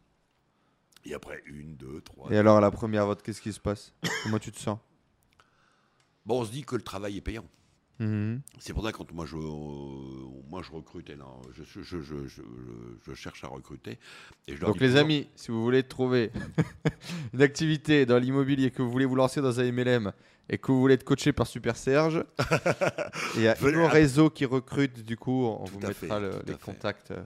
[1.04, 2.32] Et après, une, deux, trois.
[2.32, 3.94] Et alors, la première vente, qu'est-ce qui se passe?
[4.24, 4.80] Comment tu te sens?
[6.26, 7.46] Bon, on se dit que le travail est payant.
[8.00, 8.42] Mhm.
[8.60, 12.02] C'est pour ça que quand moi je, euh, moi je recrutais, là, je, je, je,
[12.04, 12.42] je,
[13.06, 13.98] je- cherche à recruter.
[14.48, 16.32] Et Donc les amis, si vous voulez trouver
[17.34, 20.12] une activité dans l'immobilier, que vous voulez vous lancer dans un MLM
[20.50, 22.24] et que vous voulez être coaché par Super Serge,
[23.36, 26.42] il y a un réseau qui recrute, du coup, on Tout vous mettra fait, le-
[26.46, 26.62] les fait.
[26.62, 27.24] contacts euh,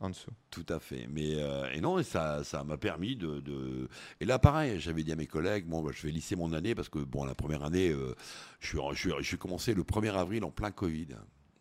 [0.00, 0.30] en dessous.
[0.50, 1.06] Tout à fait.
[1.10, 3.88] Mais euh, et non, ça, ça m'a permis de, de-
[4.20, 6.74] Et là, pareil, j'avais dit à mes collègues, bon, bah, je vais lisser mon année
[6.74, 8.14] parce que bon, la première année, euh,
[8.60, 11.08] je suis, je je suis commencé le 1er avril en plein Covid.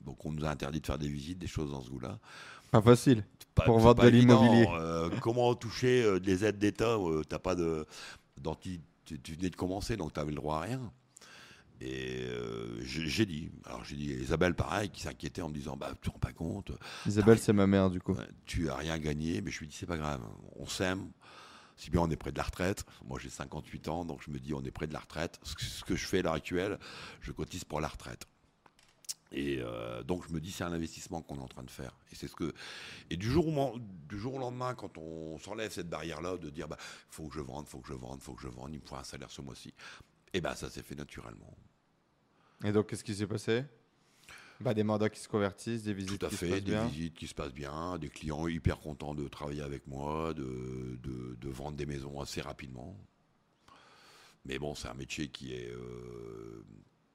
[0.02, 2.20] Donc on nous a interdit de faire des visites, des choses dans ce goût-là.
[2.72, 3.24] Pas facile.
[3.56, 4.68] Pas- Pour vendre de l'immobilier.
[4.74, 6.98] euh, comment toucher des aides d'État
[7.30, 7.86] T'as pas de,
[8.40, 10.92] d'anti- tu, tu venais de commencer, donc tu avais le droit à rien.
[11.82, 15.76] Et euh, j'ai dit, alors j'ai dit à Isabelle pareil, qui s'inquiétait en me disant,
[15.76, 16.72] bah tu te rends pas compte,
[17.06, 18.16] Isabelle, c'est ma mère, du coup.
[18.46, 20.22] Tu as rien gagné, mais je lui dis c'est pas grave,
[20.56, 21.12] on s'aime.
[21.78, 24.40] Si bien on est près de la retraite, moi j'ai 58 ans, donc je me
[24.40, 25.38] dis on est près de la retraite.
[25.44, 26.80] Ce que, je fais à l'heure actuelle,
[27.20, 28.26] je cotise pour la retraite.
[29.34, 31.92] Et euh, donc je me dis c'est un investissement qu'on est en train de faire.
[32.12, 32.54] Et c'est ce que
[33.10, 36.38] et du jour au, mo- du jour au lendemain, quand on s'enlève cette barrière là
[36.38, 36.78] de dire bah
[37.10, 38.96] faut que je vende, faut que je vende, faut que je vende, il me faut
[38.96, 39.74] un salaire ce mois-ci.
[40.34, 41.54] Et ben ça s'est fait naturellement.
[42.64, 43.64] Et donc, qu'est-ce qui s'est passé?
[44.62, 46.72] Bah, Des mandats qui se convertissent, des visites Tout à qui se fait, passent des
[46.72, 46.88] bien.
[46.88, 51.36] visites qui se passent bien, des clients hyper contents de travailler avec moi, de, de-
[51.40, 52.96] de vendre des maisons assez rapidement.
[54.46, 56.64] Mais bon, c'est un métier qui est, euh,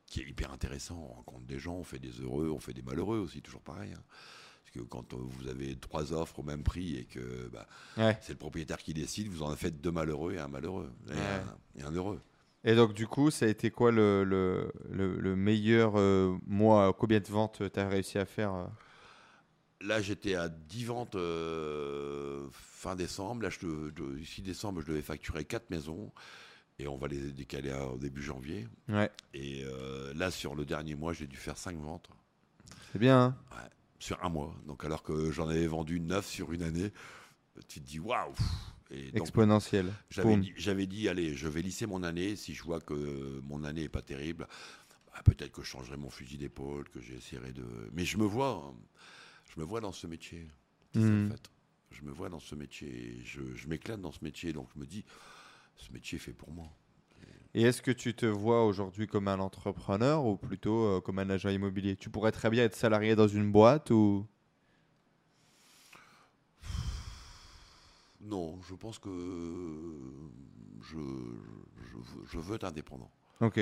[0.06, 0.96] qui est hyper intéressant.
[1.10, 3.92] On rencontre des gens, on fait des heureux, on fait des malheureux aussi, toujours pareil.
[3.94, 4.02] hein.
[4.64, 7.66] Parce que quand euh, vous avez trois offres au même prix et que bah,
[7.96, 8.18] Ouais.
[8.20, 10.92] c'est le propriétaire qui décide, vous en faites deux malheureux et un malheureux.
[11.08, 11.16] Et, Ouais.
[11.16, 12.20] un, et un heureux.
[12.64, 16.92] Et donc, du coup, ça a été quoi le, le, le- le meilleur euh, mois?
[16.92, 18.66] Combien de ventes tu as réussi à faire euh?
[19.80, 23.42] Là, j'étais à 10 ventes euh, fin décembre.
[23.42, 26.12] Là, je, de- ici, décembre, je devais facturer 4 maisons.
[26.78, 28.68] Et on va les décaler au début janvier.
[28.88, 32.08] Ouais, Et euh, là, sur le dernier mois, j'ai dû faire 5 ventes
[32.92, 33.20] c'est bien.
[33.22, 33.36] hein?
[33.98, 34.54] Sur un mois.
[34.66, 36.92] Donc, alors que j'en avais vendu 9 sur une année,
[37.68, 38.32] tu te dis waouh!
[38.90, 39.92] Et donc, Exponentiel.
[40.10, 42.36] j'avais dit, j'avais dit, allez, je vais lisser mon année.
[42.36, 44.46] Si je vois que mon année est pas terrible,
[45.12, 47.64] bah, peut-être que je changerai mon fusil d'épaule, que j'essaierai de.
[47.92, 48.74] Mais je me vois,
[49.54, 50.48] je me vois dans ce métier.
[50.92, 51.50] C'est ça, en fait.
[51.92, 53.20] Je me vois dans ce métier.
[53.24, 54.52] Je, je m'éclate dans ce métier.
[54.52, 55.04] Donc, je me dis,
[55.76, 56.68] ce métier est fait pour moi.
[57.54, 61.28] Et est-ce que tu te vois aujourd'hui comme un entrepreneur ou plutôt euh, comme un
[61.30, 61.96] agent immobilier?
[61.96, 64.26] Tu pourrais très bien être salarié dans une boîte ou?
[68.22, 69.08] Non, je pense que
[70.82, 73.10] je, je, veux- je veux être indépendant.
[73.40, 73.56] Ok.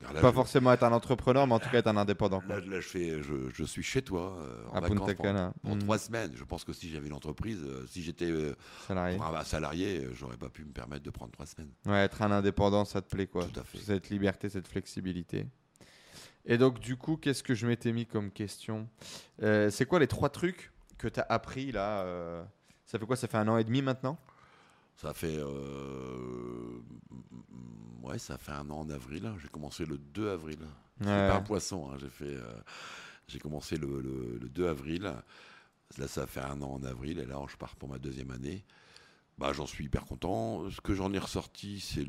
[0.00, 2.40] Là, Pas je- forcément être un entrepreneur, mais en tout cas être un indépendant.
[2.40, 2.58] quoi.
[2.58, 5.74] Là, là, je, fais, je, je suis chez toi euh, en À vacances pendant, pendant
[5.76, 5.82] Mhm.
[5.82, 6.32] trois semaines.
[6.34, 8.54] Je pense que si j'avais une entreprise, euh, si j'étais euh,
[8.86, 9.18] Salarié.
[9.18, 11.70] un salarié, euh, j'aurais pas pu me permettre de prendre trois semaines.
[11.86, 13.44] Ouais, être un indépendant, ça te plaît quoi.
[13.46, 13.78] Tout à fait.
[13.78, 15.46] Cette liberté, cette flexibilité.
[16.44, 18.88] Et donc, du coup, qu'est-ce que je m'étais mis comme question?
[19.42, 22.44] Euh, C'est quoi les trois trucs que tu as appris là euh,
[22.86, 24.18] Ça fait quoi Ça fait un an et demi maintenant?
[24.96, 26.78] Ça fait, euh,
[28.02, 29.32] ouais, ça fait un an en avril.
[29.42, 30.58] J'ai commencé le 2 avril.
[31.00, 31.06] Ouais.
[31.06, 31.90] pas un poisson.
[31.90, 32.52] hein, J'ai fait, euh,
[33.26, 35.12] j'ai commencé le, le- le 2 avril.
[35.98, 38.64] Là, ça fait un an en avril, et là, je pars pour ma deuxième année.
[39.38, 40.68] Bah, j'en suis hyper content.
[40.70, 42.06] Ce que j'en ai ressorti, c'est,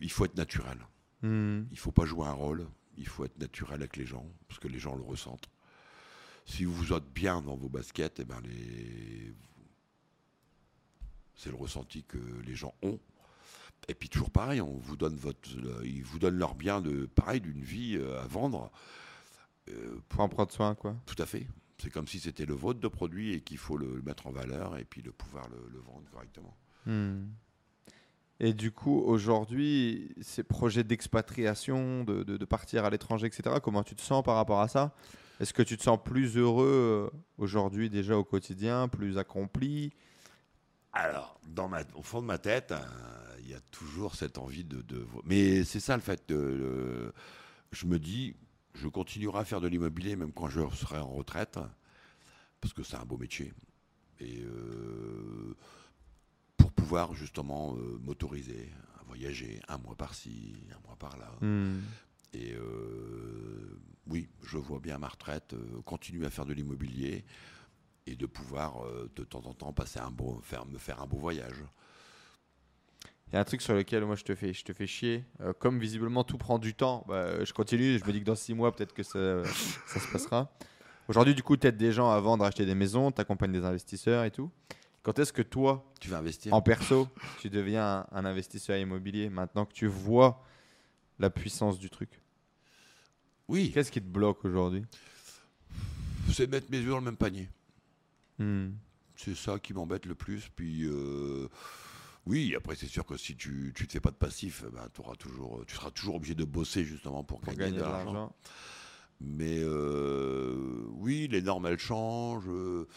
[0.00, 0.78] il faut être naturel.
[1.22, 1.62] Hmm.
[1.70, 2.66] Il faut pas jouer un rôle.
[2.96, 5.48] Il faut être naturel avec les gens, parce que les gens le ressentent.
[6.44, 9.32] Si vous êtes bien dans vos baskets, eh ben les...
[11.36, 12.98] c'est le ressenti que les gens ont.
[13.88, 15.48] Et puis toujours pareil, on vous donne votre,
[15.84, 18.70] ils vous donnent leur bien de pareil d'une vie euh, à vendre.
[19.68, 20.96] Euh, Faut en prendre soin quoi.
[21.06, 21.46] tout à fait.
[21.78, 24.30] C'est comme si c'était le vôtre de produit et qu'il faut le, le mettre en
[24.30, 26.56] valeur et puis de pouvoir le, le vendre correctement.
[26.86, 27.24] Hmm.
[28.40, 33.82] Et du coup, aujourd'hui, ces projets d'expatriation, de, de- de partir à l'étranger, etc., comment
[33.82, 34.94] tu te sens par rapport à ça?
[35.40, 39.92] Est-ce que tu te sens plus heureux euh, aujourd'hui déjà au quotidien, plus accompli?
[40.92, 44.64] Alors, dans ma, au fond de ma tête, euh, il y a toujours cette envie
[44.64, 44.80] de.
[44.82, 46.28] de- mais c'est ça le fait.
[46.28, 47.12] de-
[47.72, 48.36] je me dis,
[48.74, 51.58] je continuerai à faire de l'immobilier même quand je serai en retraite,
[52.60, 53.52] parce que c'est un beau métier.
[54.20, 55.56] Et euh,
[56.56, 58.70] pour pouvoir justement euh, m'autoriser
[59.00, 61.32] à voyager un mois par-ci, un mois par-là.
[61.40, 61.80] Hmm.
[62.34, 63.78] Et euh,
[64.08, 67.24] oui, je vois bien ma retraite euh, continuer à faire de l'immobilier
[68.06, 71.06] et de pouvoir euh, de temps en temps passer un beau, faire, me faire un
[71.06, 71.64] beau voyage.
[73.28, 75.24] Il y a un truc sur lequel moi je te fais, je te fais chier.
[75.58, 77.98] Comme visiblement tout prend du temps, bah, je continue.
[77.98, 80.52] Je me dis que dans six mois, peut-être que ça, ça se passera.
[81.08, 83.64] Aujourd'hui, du coup, tu aides des gens à vendre, acheter des maisons, tu accompagnes des
[83.64, 84.50] investisseurs et tout.
[85.02, 86.54] Quand est-ce que toi, Tu vas investir?
[86.54, 87.08] en perso,
[87.40, 90.44] tu deviens un, un investisseur immobilier maintenant que tu vois
[91.18, 92.20] la puissance du truc?
[93.48, 94.84] Oui, Qu'est-ce qui te bloque aujourd'hui?
[96.32, 97.48] C'est mettre mes œufs dans le même panier.
[98.38, 98.70] Hmm.
[99.16, 100.48] C'est ça qui m'embête le plus.
[100.56, 101.48] Puis euh,
[102.26, 105.14] oui, après c'est sûr que si tu tu te fais pas de passif, ben, t'auras
[105.16, 108.34] toujours, tu seras toujours obligé de bosser justement pour, Pour gagner, de l'argent.
[109.20, 112.48] Mais euh, oui, les normes, elles changent.
[112.48, 112.88] euh,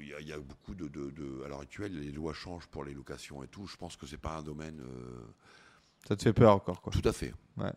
[0.00, 2.32] Il y, a- il y a beaucoup de, de- de- À l'heure actuelle, les lois
[2.32, 3.66] changent pour les locations et tout.
[3.66, 4.80] Je pense que c'est pas un domaine.
[4.80, 5.20] euh,
[6.08, 6.92] Ça te fait peur encore quoi.
[6.92, 7.34] tout à fait.
[7.56, 7.72] Ouais.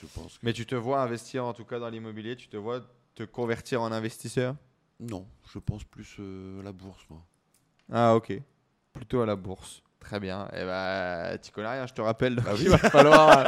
[0.00, 0.34] Je pense.
[0.38, 2.80] que- Mais tu te vois investir en tout cas dans l'immobilier, tu te vois
[3.14, 4.54] te convertir en investisseur?
[4.98, 7.22] Non, je pense plus euh, à la bourse, moi.
[7.92, 8.32] Ah ok,
[8.92, 9.82] plutôt à la bourse.
[9.98, 10.48] Très bien.
[10.54, 12.36] Et bah, tu connais rien, je te rappelle.
[12.36, 13.46] donc il, va falloir,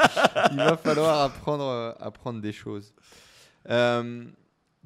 [0.50, 2.92] il va falloir apprendre, euh, apprendre des choses.
[3.70, 4.26] Euh,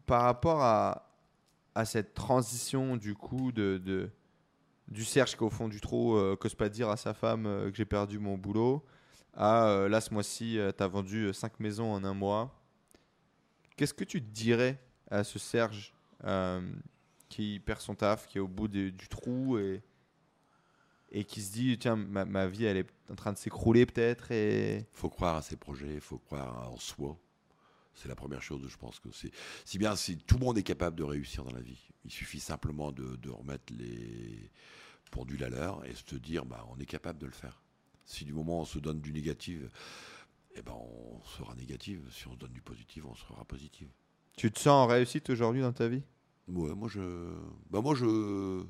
[0.07, 1.11] par rapport à,
[1.75, 4.11] à cette transition du coup de, de-
[4.89, 7.47] du Serge qui est au fond du trou, euh, qu'ose pas dire à sa femme
[7.47, 8.85] euh, que j'ai perdu mon boulot,
[9.37, 12.53] à euh, là ce mois-ci, tu as vendu 5 maisons en un mois.
[13.76, 14.80] Qu'est-ce que tu dirais
[15.11, 16.61] à ce Serge euh,
[17.28, 19.82] qui perd son taf, qui est au bout du trou et,
[21.11, 24.87] et qui se dit tiens ma, vie elle est en train de s'écrouler peut-être et
[24.93, 27.18] faut croire à ses projets, faut croire en soi.
[27.95, 29.30] C'est la première chose, je pense que c'est.
[29.64, 32.41] Si bien si tout le monde est capable de réussir dans la vie, il suffit
[32.41, 34.51] simplement de, de remettre les
[35.11, 37.62] pendules à l'heure et se dire, bah, on est capable de le faire.
[38.07, 39.61] Si du moment on se donne du négatif,
[40.55, 42.01] eh ben, on sera négatif.
[42.11, 43.89] Si on se donne du positif, on sera positif.
[44.37, 46.03] tu te sens en réussite aujourd'hui dans ta vie?
[46.49, 47.01] Ouais, moi je,
[47.71, 48.65] bah moi je,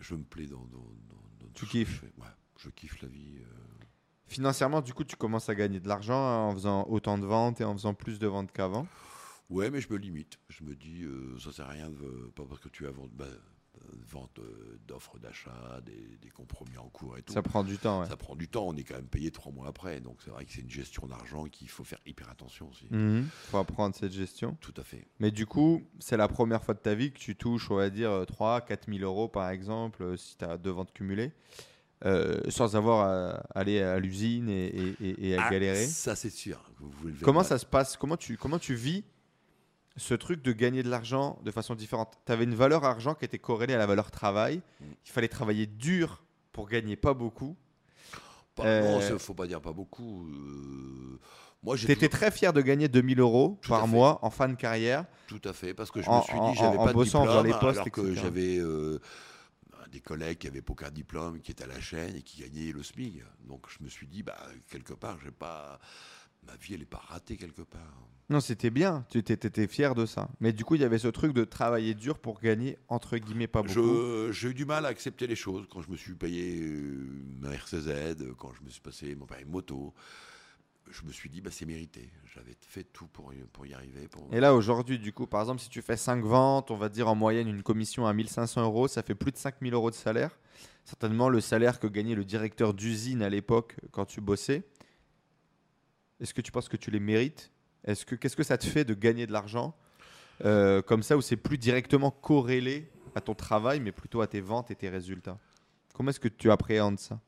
[0.00, 0.64] je me plais dans.
[0.66, 2.12] dans, dans- dans Tu kiffes je fais.
[2.18, 3.38] Ouais, je kiffe la vie.
[3.40, 3.84] euh.
[4.26, 7.60] Financièrement, du coup, tu commences à gagner de l'argent hein, en faisant autant de ventes
[7.60, 8.86] et en faisant plus de ventes qu'avant?
[9.50, 10.38] Ouais, mais je me limite.
[10.48, 13.12] Je me dis, euh, ça sert à rien, de, pas parce que tu as vendu,
[13.20, 13.36] euh,
[14.10, 17.32] vente euh, d'offres d'achat, des, des compromis en cours et tout.
[17.32, 18.00] Ça prend du temps.
[18.02, 18.06] ouais.
[18.08, 20.00] Ça prend du temps, on est quand même payé trois mois après.
[20.00, 22.86] Donc c'est vrai que c'est une gestion d'argent qu'il faut faire hyper attention aussi.
[22.90, 23.26] Mhm.
[23.50, 24.56] Faut apprendre cette gestion.
[24.60, 25.06] Tout à fait.
[25.18, 27.90] Mais du coup, c'est la première fois de ta vie que tu touches, on va
[27.90, 31.32] dire, 3 4 000 euros par exemple, euh, si tu as deux ventes cumulées,
[32.04, 35.86] euh, sans avoir à aller à l'usine et, et- et- et à Ah, galérer.
[35.86, 36.70] Ça c'est sûr.
[36.78, 37.96] vous Comment ça se passe?
[37.96, 39.04] Comment tu, comment tu vis
[39.96, 43.24] ce truc de gagner de l'argent de façon différente Tu avais une valeur argent qui
[43.24, 44.58] était corrélée à la valeur travail.
[44.80, 44.84] Mm.
[45.06, 46.22] Il fallait travailler dur
[46.52, 47.56] pour gagner pas beaucoup.
[48.54, 50.26] Pas- Euh, Non, faut pas dire pas beaucoup.
[50.28, 51.18] euh,
[51.62, 54.30] moi j'ai Tu étais toujours- très fier de gagner 2000 euros Tout par mois en
[54.30, 55.04] fin de carrière.
[55.28, 57.42] Tout à fait, parce que je En- me suis dit, j'avais pas de bossant dans
[57.42, 58.98] diplôme, les postes, alors que j'avais euh,
[59.92, 62.82] des collègues qui avaient aucun diplôme, qui étaient à la chaîne et qui gagnaient le
[62.82, 63.22] SMIC.
[63.46, 64.36] Donc je me suis dit, bah
[64.70, 65.78] quelque part, j'ai pas,
[66.46, 67.96] ma vie elle est pas ratée quelque part.
[68.28, 69.04] Non, c'était bien.
[69.10, 70.28] Tu étais, fier de ça.
[70.38, 73.48] Mais du coup, il y avait ce truc de travailler dur pour gagner entre guillemets
[73.48, 73.72] pas beaucoup.
[73.74, 77.08] Je- J'ai eu du mal à accepter les choses quand je me suis payé euh,
[77.40, 79.92] ma RCZ, quand je me suis passé mon de moto.
[80.92, 82.08] Je me suis dit, bah c'est mérité.
[82.34, 84.06] J'avais fait tout pour y, pour y arriver.
[84.08, 84.28] Pour...
[84.32, 87.08] Et là, aujourd'hui, du coup, par exemple, si tu fais 5 ventes, on va dire
[87.08, 90.38] en moyenne une commission à 1500 euros, ça fait plus de 5000 euros de salaire.
[90.84, 94.64] Certainement le salaire que gagnait le directeur d'usine à l'époque quand tu bossais.
[96.20, 97.50] Est-ce que tu penses que tu les mérites?
[97.84, 99.74] Est-ce que Qu'est-ce que ça te fait de gagner de l'argent
[100.44, 104.40] euh, comme ça, où c'est plus directement corrélé à ton travail, mais plutôt à tes
[104.40, 105.38] ventes et tes résultats?
[105.94, 107.20] Comment est-ce que tu appréhendes ça?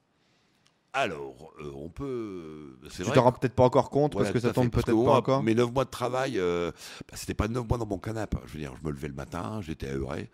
[0.95, 2.77] Alors, euh, on peut.
[2.95, 5.43] Tu t'en rends peut-être pas encore compte Voilà, parce que ça tombe peut-être pas encore.
[5.43, 6.71] Mes 9 mois de travail, euh,
[7.09, 8.37] bah, c'était pas 9 mois dans mon canapé.
[8.47, 10.31] Je veux dire, je me levais le matin, j'étais aheuré.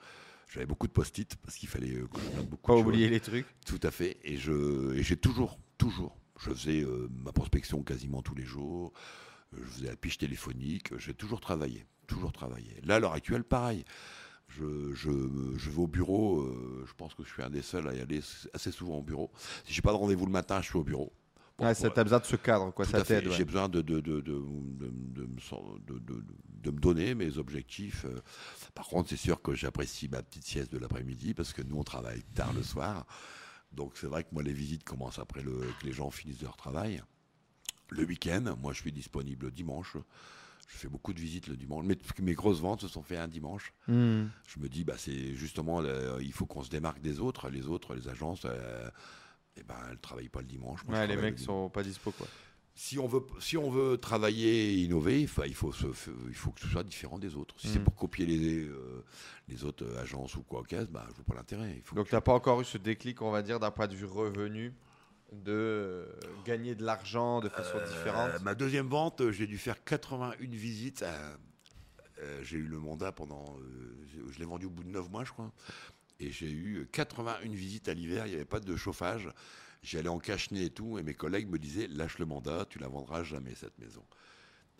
[0.48, 2.88] J'avais beaucoup de post-it parce qu'il fallait euh, que je note beaucoup Pas de choses.
[2.88, 3.46] oublier les trucs.
[3.66, 4.16] Tout à fait.
[4.24, 8.92] Et je, et j'ai toujours, toujours, je faisais euh, ma prospection quasiment tous les jours.
[9.56, 10.96] Je faisais la piche téléphonique.
[10.98, 12.80] J'ai toujours travaillé, toujours travaillé.
[12.84, 13.84] Là, à l'heure actuelle, pareil.
[14.48, 15.10] Je, je,
[15.58, 16.40] je vais au bureau.
[16.40, 18.20] euh, je pense que je suis un des seuls à y aller
[18.54, 19.30] assez souvent au bureau.
[19.64, 21.12] Si j'ai pas de rendez-vous le matin, je suis au bureau.
[21.58, 22.84] Bon, ça, t'as besoin de ce cadre, quoi.
[22.86, 23.20] tout Ça à fait.
[23.20, 23.28] t'aide.
[23.30, 23.36] ouais.
[23.36, 23.92] J'ai besoin me de
[26.70, 28.04] me donner mes objectifs.
[28.04, 28.20] euh.
[28.74, 31.84] Par contre, c'est sûr que j'apprécie ma petite sieste de l'après-midi parce que nous, on
[31.84, 33.06] travaille tard le soir.
[33.72, 36.56] Donc, c'est vrai que moi, les visites commencent après le, que les gens finissent leur
[36.56, 37.02] travail.
[37.90, 39.96] Le week-end, moi, je suis disponible le dimanche.
[40.68, 41.84] Je fais beaucoup de visites le dimanche.
[42.20, 43.72] Mes grosses ventes se sont faites un dimanche.
[43.86, 44.26] Hmm.
[44.46, 47.48] Je me dis, bah, c'est justement, le- il faut qu'on se démarque des autres.
[47.48, 48.90] Les autres, les agences, euh,
[49.56, 50.84] eh ben, elles ne travaillent pas le dimanche.
[50.84, 52.26] Moi, Ouais, les mecs le sont pas dispo quoi.
[52.80, 55.86] Si on veut, si on veut travailler et innover, il faut, il faut, se-
[56.28, 57.56] il faut que ce soit différent des autres.
[57.58, 57.84] Si c'est Mm.
[57.84, 59.04] pour copier les, euh,
[59.48, 61.82] les autres euh, agences ou quoi qu'est-ce, bah, je vois pas l'intérêt.
[61.94, 64.04] Donc tu n'as pas encore eu ce déclic, on va dire, d'un point de vue
[64.04, 64.72] revenu,
[65.32, 66.06] de euh,
[66.46, 68.40] gagner de l'argent de façon Euh, différente?
[68.42, 71.02] ma deuxième vente, j'ai dû faire 81 visites.
[71.02, 73.56] euh, j'ai eu le mandat pendant.
[74.12, 75.52] je- je l'ai vendu au bout de 9 mois, je crois.
[76.20, 78.26] Et j'ai eu 81 visites à l'hiver.
[78.26, 79.28] Il n'y avait pas de chauffage.
[79.82, 80.98] J'allais en cache-nez et tout.
[80.98, 84.02] Et mes collègues me disaient lâche le mandat, tu la vendras jamais, cette maison.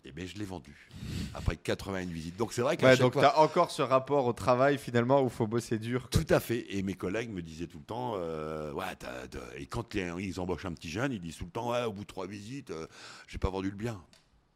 [0.05, 0.89] Et bien, je l'ai vendue.
[1.33, 2.37] Après 81 visites.
[2.37, 4.77] Donc, c'est vrai qu'à Ouais, chaque donc fois- tu as encore ce rapport au travail
[4.77, 6.09] finalement où il faut bosser dur.
[6.09, 6.21] quoi.
[6.21, 6.65] Tout à fait.
[6.73, 10.13] Et mes collègues me disaient tout le temps, euh, ouais, t'as- t'as- et quand les-
[10.19, 12.27] ils embauchent un petit jeune, ils disent tout le temps, ouais, au bout de trois
[12.27, 12.87] visites, euh,
[13.27, 14.01] j'ai pas vendu le bien.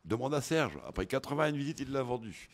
[0.05, 0.77] Demande à Serge.
[0.87, 2.49] Après 81 visites, il l'a vendu.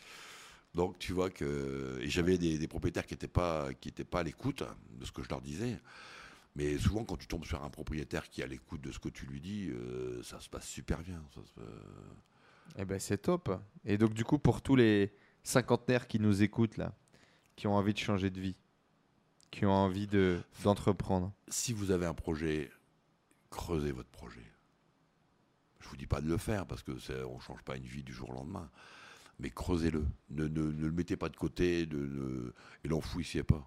[0.76, 4.20] Donc tu vois que et j'avais des, des propriétaires qui n'étaient pas qui étaient pas
[4.20, 4.62] à l'écoute
[5.00, 5.80] de ce que je leur disais.
[6.60, 9.08] Mais souvent, quand tu tombes sur un propriétaire qui est à l'écoute de ce que
[9.08, 11.24] tu lui dis, euh, ça se passe super bien.
[11.34, 11.62] Ça se-
[12.78, 13.50] Eh ben c'est top.
[13.86, 16.94] Et donc du coup pour tous les cinquantenaires qui nous écoutent là,
[17.56, 18.58] qui ont envie de changer de vie,
[19.52, 21.32] qui ont envie de d'entreprendre.
[21.48, 22.70] si vous avez un projet,
[23.50, 24.44] creusez votre projet.
[25.80, 28.04] Je vous dis pas de le faire parce que c'est- on change pas une vie
[28.04, 28.70] du jour au lendemain,
[29.40, 30.06] mais creusez-le.
[30.30, 32.54] Ne, ne- ne le mettez pas de côté ne-
[32.84, 33.66] et l'enfouissez pas.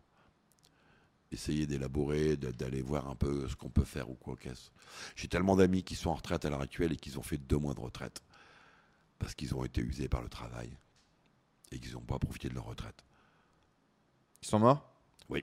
[1.32, 4.70] Essayez d'élaborer, d'aller voir un peu ce qu'on peut faire ou quoi qu'est-ce.
[5.16, 7.56] J'ai tellement d'amis qui sont en retraite à l'heure actuelle et qui ont fait deux
[7.56, 8.22] mois de retraite
[9.18, 10.70] parce qu'ils ont été usés par le travail
[11.70, 13.02] et qu'ils n'ont pas profité de leur retraite.
[14.42, 14.86] Ils sont morts?
[15.30, 15.42] Oui.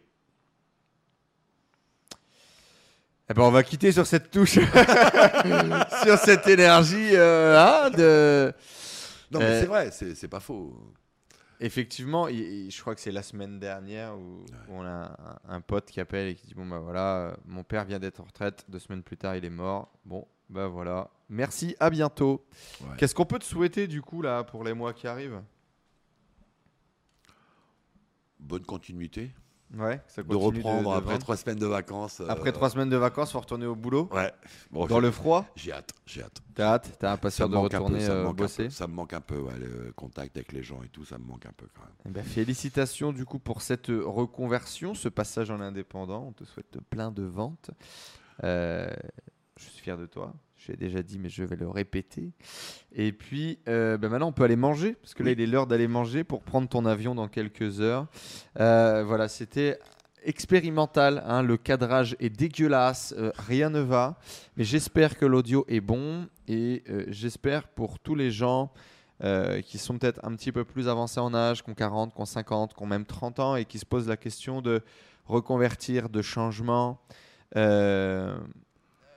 [3.29, 4.59] Eh ben on va quitter sur cette touche,
[6.03, 8.53] sur cette énergie euh, hein, de.
[9.31, 10.75] Non, mais Euh, c'est vrai, c'est c'est pas faux.
[11.62, 15.91] Effectivement, je crois que c'est la semaine dernière où, où on a un, un pote
[15.91, 18.66] qui appelle et qui dit bon bah voilà, euh, mon père vient d'être en retraite,
[18.70, 19.91] deux semaines plus tard il est mort.
[20.05, 22.45] Bon bah voilà, merci, à bientôt.
[22.82, 22.95] Ouais.
[22.97, 25.41] Qu'est-ce qu'on peut te souhaiter du coup là pour les mois qui arrivent?
[28.39, 29.32] Bonne continuité.
[29.78, 31.20] Ouais, ça de reprendre de après vendre.
[31.20, 32.22] trois semaines de vacances.
[32.22, 34.09] euh, Après trois semaines de vacances, faut retourner au boulot.
[34.11, 34.32] Ouais.
[34.72, 36.41] Bon, Dans le froid, J'ai hâte, j'ai hâte.
[36.55, 38.63] t'as hâte, t'as impatient de peu, retourner ça euh, manque un bosser?
[38.63, 41.20] peu, ça me manque un peu, ouais, le contact avec les gens et tout, ça
[41.20, 41.91] me manque un peu quand même.
[42.07, 46.26] Eh ben, félicitations du coup pour cette reconversion, ce passage en indépendant.
[46.28, 47.70] On te souhaite plein de ventes.
[48.43, 48.89] Euh,
[49.57, 50.34] je suis fier de toi.
[50.60, 52.34] Je l'ai déjà dit, mais je vais le répéter.
[52.91, 55.68] Et puis, euh, ben maintenant, on peut aller manger, parce que là, il est l'heure
[55.68, 58.07] d'aller manger pour prendre ton avion dans quelques heures.
[58.60, 59.80] Euh, voilà, c'était
[60.22, 61.24] expérimental.
[61.26, 64.20] hein, le cadrage est dégueulasse, euh, rien ne va.
[64.57, 68.74] Mais j'espère que l'audio est bon et j'espère pour tous les gens
[69.66, 72.26] qui sont peut-être un petit peu plus avancés en âge, qui ont 40, qui ont
[72.26, 74.82] 50, qui ont même 30 ans et qui se posent la question de
[75.26, 76.99] reconvertir, de changement.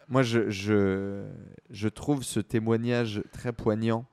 [0.09, 1.29] Moi, je, je,
[1.71, 4.07] je trouve ce témoignage très poignant.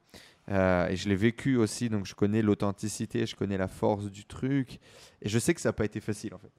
[0.49, 4.25] Euh, et je l'ai vécu aussi, donc je connais l'authenticité, je connais la force du
[4.25, 4.79] truc.
[5.21, 6.51] Et je sais que ça n'a pas été facile, en fait.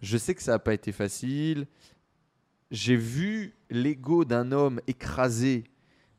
[0.00, 1.66] Je sais que ça n'a pas été facile.
[2.70, 5.64] J'ai vu l'ego d'un homme écrasé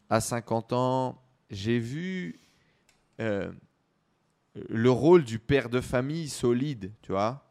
[0.10, 1.24] à 50 ans.
[1.50, 2.40] J'ai vu
[3.20, 3.52] euh,
[4.68, 7.46] le rôle du père de famille solide, tu vois,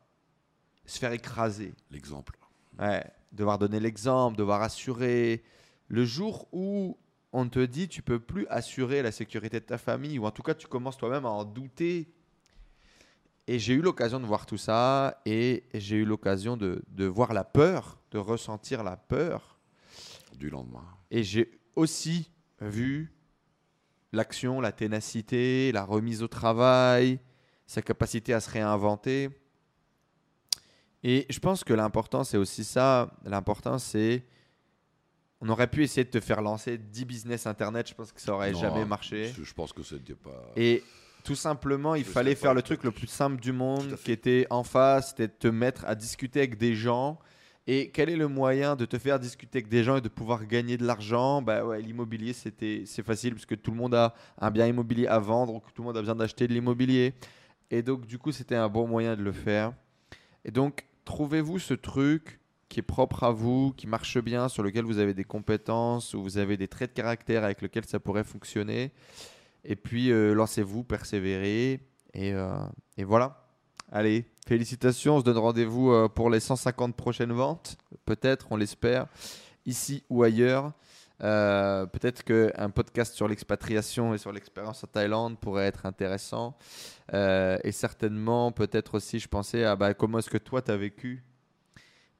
[0.84, 1.74] se faire écraser.
[1.90, 2.38] L'exemple.
[2.78, 5.42] Ouais, devoir donner l'exemple, devoir assurer.
[5.88, 6.98] Le jour où
[7.32, 10.42] on te dit tu peux plus assurer la sécurité de ta famille, ou en tout
[10.42, 12.12] cas tu commences toi-même à en douter.
[13.46, 17.32] Et j'ai eu l'occasion de voir tout ça, et j'ai eu l'occasion de, de voir
[17.32, 19.58] la peur, de ressentir la peur.
[20.36, 20.84] Du lendemain.
[21.10, 23.12] Et j'ai aussi vu
[24.12, 27.18] l'action, la ténacité, la remise au travail,
[27.66, 29.30] sa capacité à se réinventer.
[31.04, 33.10] Et je pense que l'important, c'est aussi ça.
[33.24, 34.24] L'important, c'est.
[35.40, 37.88] On aurait pu essayer de te faire lancer 10 business internet.
[37.88, 39.32] Je pense que ça aurait Non, jamais marché.
[39.40, 40.52] Je, pense que c'était pas.
[40.56, 40.82] Et
[41.22, 44.64] tout simplement, il fallait faire le truc le plus simple du monde, qui était en
[44.64, 47.20] face, c'était de te mettre à discuter avec des gens.
[47.68, 50.46] Et quel est le moyen de te faire discuter avec des gens et de pouvoir
[50.46, 51.42] gagner de l'argent?
[51.42, 55.06] Bah ouais, l'immobilier, c'était c'est facile parce que tout le monde a un bien immobilier
[55.06, 57.12] à vendre, ou que tout le monde a besoin d'acheter de l'immobilier.
[57.70, 59.74] Et donc, du coup, c'était un bon moyen de le faire.
[60.46, 62.38] Et donc, trouvez-vous ce truc
[62.68, 66.22] qui est propre à vous, qui marche bien, sur lequel vous avez des compétences, ou
[66.22, 68.92] vous avez des traits de caractère avec lesquels ça pourrait fonctionner?
[69.64, 71.80] Et puis, euh, lancez-vous, persévérez.
[72.12, 72.58] Et, euh,
[72.98, 73.48] et voilà.
[73.90, 75.16] Allez, félicitations.
[75.16, 77.78] On se donne rendez-vous euh, pour les 150 prochaines ventes.
[78.04, 79.06] Peut-être, on l'espère,
[79.64, 80.74] ici ou ailleurs.
[81.22, 86.56] Euh, Peut-être qu'un podcast sur l'expatriation et sur l'expérience en Thaïlande pourrait être intéressant.
[87.14, 90.76] Euh, et certainement, peut-être aussi, je pensais à bah, comment est-ce que toi, tu as
[90.76, 91.24] vécu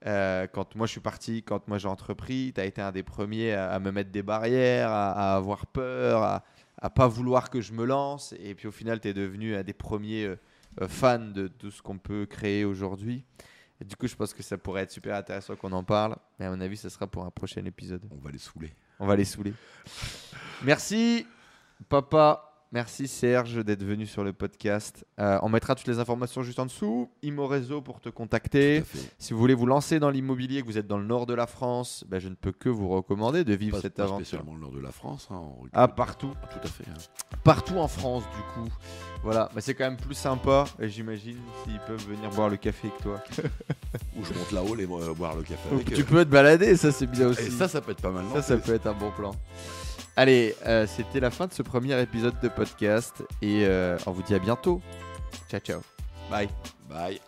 [0.07, 3.03] euh, quand moi je suis parti, quand moi j'ai entrepris, tu as été un des
[3.03, 6.44] premiers à, me mettre des barrières, à, avoir peur, à,
[6.80, 8.32] à pas vouloir que je me lance.
[8.38, 10.36] Et puis au final, tu es devenu un des premiers
[10.86, 13.24] fans de tout ce qu'on peut créer aujourd'hui.
[13.84, 16.16] Du coup, je pense que ça pourrait être super intéressant qu'on en parle.
[16.38, 18.03] Mais à mon avis, ce sera pour un prochain épisode.
[18.11, 18.72] On va les saouler.
[18.99, 19.55] On va les saouler.
[20.62, 21.26] Merci,
[21.88, 22.47] papa.
[22.71, 25.07] Merci Serge d'être venu sur le podcast.
[25.19, 27.11] Euh, on mettra toutes les informations juste en dessous.
[27.23, 28.85] Imo Réseau pour te contacter.
[29.19, 31.47] Si vous voulez vous lancer dans l'immobilier, que vous êtes dans le nord de la
[31.47, 34.27] France, ben, je ne peux que vous recommander de vivre Pas, cette pas aventure.
[34.27, 35.29] spécialement le nord de la France.
[35.31, 35.45] hein.
[35.73, 36.35] Ah, partout.
[36.53, 36.85] Tout à fait.
[36.91, 37.39] hein.
[37.43, 38.69] Partout en France, du coup.
[39.23, 42.89] Voilà, mais c'est quand même plus sympa, et j'imagine, s'ils peuvent venir boire le café
[42.89, 43.25] avec toi.
[44.19, 46.05] Ou je monte là-haut, les euh, boire le café avec tu eux.
[46.05, 47.47] peux te balader, ça c'est bien aussi.
[47.47, 48.27] Et ça, ça peut être pas mal.
[48.27, 49.33] non Ça, ça peut être un bon plan.
[50.19, 54.25] Allez, euh, c'était la fin de ce premier épisode de podcast et euh, on vous
[54.25, 54.83] dit à bientôt.
[55.49, 55.81] Ciao, ciao.
[56.29, 56.49] Bye.
[56.91, 57.21] Bye.